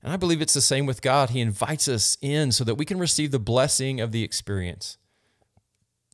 And 0.02 0.12
I 0.12 0.16
believe 0.16 0.40
it's 0.40 0.54
the 0.54 0.61
same 0.61 0.87
with 0.87 1.02
God. 1.02 1.30
He 1.30 1.40
invites 1.40 1.88
us 1.88 2.16
in 2.22 2.52
so 2.52 2.64
that 2.64 2.76
we 2.76 2.84
can 2.84 2.98
receive 2.98 3.30
the 3.30 3.38
blessing 3.38 4.00
of 4.00 4.12
the 4.12 4.22
experience. 4.22 4.96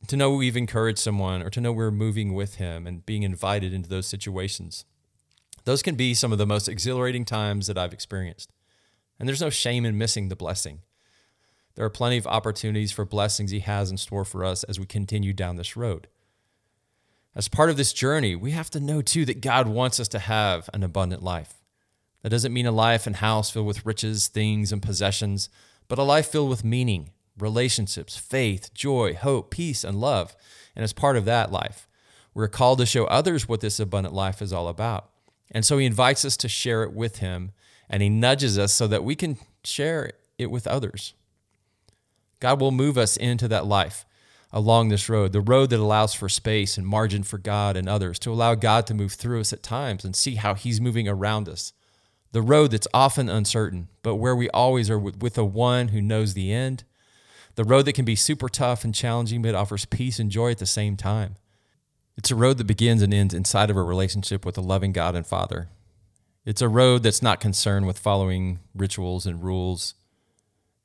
To 0.07 0.17
know 0.17 0.31
we've 0.31 0.57
encouraged 0.57 0.99
someone 0.99 1.41
or 1.41 1.49
to 1.51 1.61
know 1.61 1.71
we're 1.71 1.91
moving 1.91 2.33
with 2.33 2.55
Him 2.55 2.87
and 2.87 3.05
being 3.05 3.23
invited 3.23 3.73
into 3.73 3.89
those 3.89 4.07
situations. 4.07 4.85
Those 5.65 5.81
can 5.81 5.95
be 5.95 6.13
some 6.13 6.31
of 6.31 6.37
the 6.37 6.45
most 6.45 6.67
exhilarating 6.67 7.25
times 7.25 7.67
that 7.67 7.77
I've 7.77 7.93
experienced. 7.93 8.51
And 9.19 9.27
there's 9.27 9.41
no 9.41 9.49
shame 9.49 9.85
in 9.85 9.97
missing 9.97 10.29
the 10.29 10.35
blessing. 10.35 10.81
There 11.75 11.85
are 11.85 11.89
plenty 11.89 12.17
of 12.17 12.27
opportunities 12.27 12.91
for 12.91 13.05
blessings 13.05 13.51
He 13.51 13.59
has 13.59 13.91
in 13.91 13.97
store 13.97 14.25
for 14.25 14.45
us 14.45 14.63
as 14.63 14.79
we 14.79 14.85
continue 14.85 15.33
down 15.33 15.57
this 15.57 15.75
road. 15.75 16.07
As 17.35 17.47
part 17.47 17.69
of 17.69 17.77
this 17.77 17.93
journey, 17.93 18.35
we 18.35 18.51
have 18.51 18.69
to 18.71 18.79
know 18.79 19.01
too 19.01 19.25
that 19.25 19.41
God 19.41 19.67
wants 19.67 19.99
us 19.99 20.07
to 20.09 20.19
have 20.19 20.69
an 20.73 20.83
abundant 20.83 21.21
life. 21.21 21.55
That 22.25 22.31
doesn't 22.31 22.53
mean 22.53 22.65
a 22.65 22.71
life 22.71 23.05
and 23.05 23.17
house 23.17 23.51
filled 23.51 23.67
with 23.67 23.85
riches, 23.85 24.29
things, 24.29 24.71
and 24.71 24.81
possessions, 24.81 25.47
but 25.87 25.99
a 25.99 26.01
life 26.01 26.25
filled 26.25 26.49
with 26.49 26.63
meaning, 26.63 27.11
relationships, 27.37 28.17
faith, 28.17 28.73
joy, 28.73 29.13
hope, 29.13 29.51
peace, 29.51 29.83
and 29.83 30.01
love. 30.01 30.35
And 30.75 30.83
as 30.83 30.91
part 30.91 31.17
of 31.17 31.25
that 31.25 31.51
life, 31.51 31.87
we're 32.33 32.47
called 32.47 32.79
to 32.79 32.87
show 32.87 33.05
others 33.05 33.47
what 33.47 33.61
this 33.61 33.79
abundant 33.79 34.15
life 34.15 34.41
is 34.41 34.51
all 34.51 34.67
about. 34.67 35.11
And 35.51 35.63
so 35.63 35.77
he 35.77 35.85
invites 35.85 36.25
us 36.25 36.35
to 36.37 36.49
share 36.49 36.81
it 36.81 36.93
with 36.93 37.19
him, 37.19 37.51
and 37.91 38.01
he 38.01 38.09
nudges 38.09 38.57
us 38.57 38.73
so 38.73 38.87
that 38.87 39.03
we 39.03 39.13
can 39.13 39.37
share 39.63 40.13
it 40.39 40.49
with 40.49 40.65
others. 40.65 41.13
God 42.39 42.59
will 42.59 42.71
move 42.71 42.97
us 42.97 43.17
into 43.17 43.47
that 43.49 43.67
life 43.67 44.03
along 44.51 44.89
this 44.89 45.09
road, 45.09 45.31
the 45.31 45.41
road 45.41 45.69
that 45.69 45.79
allows 45.79 46.15
for 46.15 46.27
space 46.27 46.75
and 46.75 46.87
margin 46.87 47.21
for 47.21 47.37
God 47.37 47.77
and 47.77 47.87
others, 47.87 48.17
to 48.17 48.33
allow 48.33 48.55
God 48.55 48.87
to 48.87 48.95
move 48.95 49.13
through 49.13 49.41
us 49.41 49.53
at 49.53 49.61
times 49.61 50.03
and 50.03 50.15
see 50.15 50.33
how 50.33 50.55
he's 50.55 50.81
moving 50.81 51.07
around 51.07 51.47
us 51.47 51.71
the 52.35 52.41
road 52.41 52.71
that's 52.71 52.87
often 52.93 53.29
uncertain, 53.29 53.87
but 54.03 54.15
where 54.15 54.35
we 54.35 54.49
always 54.49 54.89
are 54.89 54.99
with, 54.99 55.21
with 55.21 55.35
the 55.35 55.45
one 55.45 55.87
who 55.87 56.01
knows 56.01 56.33
the 56.33 56.51
end, 56.51 56.83
the 57.55 57.63
road 57.63 57.83
that 57.83 57.93
can 57.93 58.03
be 58.03 58.17
super 58.17 58.49
tough 58.49 58.83
and 58.83 58.93
challenging, 58.93 59.41
but 59.41 59.55
offers 59.55 59.85
peace 59.85 60.19
and 60.19 60.29
joy 60.29 60.51
at 60.51 60.57
the 60.57 60.65
same 60.65 60.97
time. 60.97 61.35
It's 62.17 62.31
a 62.31 62.35
road 62.35 62.57
that 62.57 62.67
begins 62.67 63.01
and 63.01 63.13
ends 63.13 63.33
inside 63.33 63.69
of 63.69 63.77
a 63.77 63.83
relationship 63.83 64.45
with 64.45 64.57
a 64.57 64.61
loving 64.61 64.91
God 64.91 65.15
and 65.15 65.25
Father. 65.25 65.69
It's 66.43 66.61
a 66.61 66.67
road 66.67 67.03
that's 67.03 67.21
not 67.21 67.39
concerned 67.39 67.87
with 67.87 67.97
following 67.97 68.59
rituals 68.75 69.25
and 69.25 69.41
rules. 69.41 69.93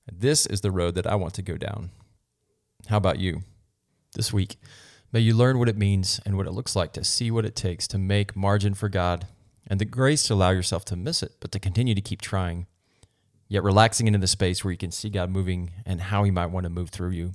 This 0.09 0.47
is 0.47 0.61
the 0.61 0.71
road 0.71 0.95
that 0.95 1.09
I 1.09 1.17
want 1.17 1.35
to 1.35 1.43
go 1.43 1.57
down. 1.57 1.91
How 2.87 2.99
about 2.99 3.19
you? 3.19 3.43
This 4.15 4.33
week, 4.33 4.57
may 5.11 5.19
you 5.19 5.35
learn 5.35 5.59
what 5.59 5.69
it 5.69 5.77
means 5.77 6.21
and 6.25 6.37
what 6.37 6.47
it 6.47 6.53
looks 6.53 6.77
like 6.77 6.93
to 6.93 7.03
see 7.03 7.29
what 7.29 7.45
it 7.45 7.57
takes 7.57 7.89
to 7.89 7.99
make 7.99 8.37
margin 8.37 8.73
for 8.73 8.89
God 8.89 9.27
and 9.71 9.81
the 9.81 9.87
grace 9.87 10.25
to 10.25 10.35
allow 10.35 10.51
yourself 10.51 10.85
to 10.87 10.97
miss 10.97 11.23
it, 11.23 11.37
but 11.41 11.53
to 11.53 11.61
continue 11.61 11.95
to 11.95 12.01
keep 12.01 12.21
trying, 12.21 12.67
yet 13.49 13.63
relaxing 13.63 14.09
into 14.09 14.19
the 14.19 14.27
space 14.27 14.65
where 14.65 14.73
you 14.73 14.77
can 14.77 14.91
see 14.91 15.09
God 15.09 15.31
moving 15.31 15.71
and 15.87 16.01
how 16.01 16.25
He 16.25 16.33
might 16.33 16.47
want 16.47 16.65
to 16.65 16.71
move 16.71 16.91
through 16.91 17.11
you. 17.11 17.33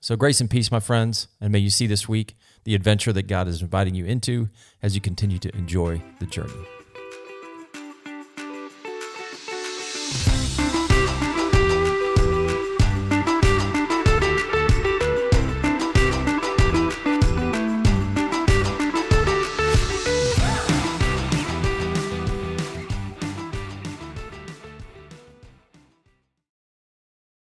So, 0.00 0.16
grace 0.16 0.40
and 0.40 0.48
peace, 0.48 0.70
my 0.70 0.80
friends, 0.80 1.28
and 1.40 1.52
may 1.52 1.58
you 1.58 1.70
see 1.70 1.86
this 1.86 2.08
week 2.08 2.36
the 2.64 2.74
adventure 2.74 3.12
that 3.12 3.26
God 3.26 3.48
is 3.48 3.60
inviting 3.60 3.94
you 3.94 4.04
into 4.04 4.48
as 4.82 4.94
you 4.94 5.00
continue 5.00 5.38
to 5.40 5.54
enjoy 5.56 6.00
the 6.20 6.26
journey. 6.26 6.66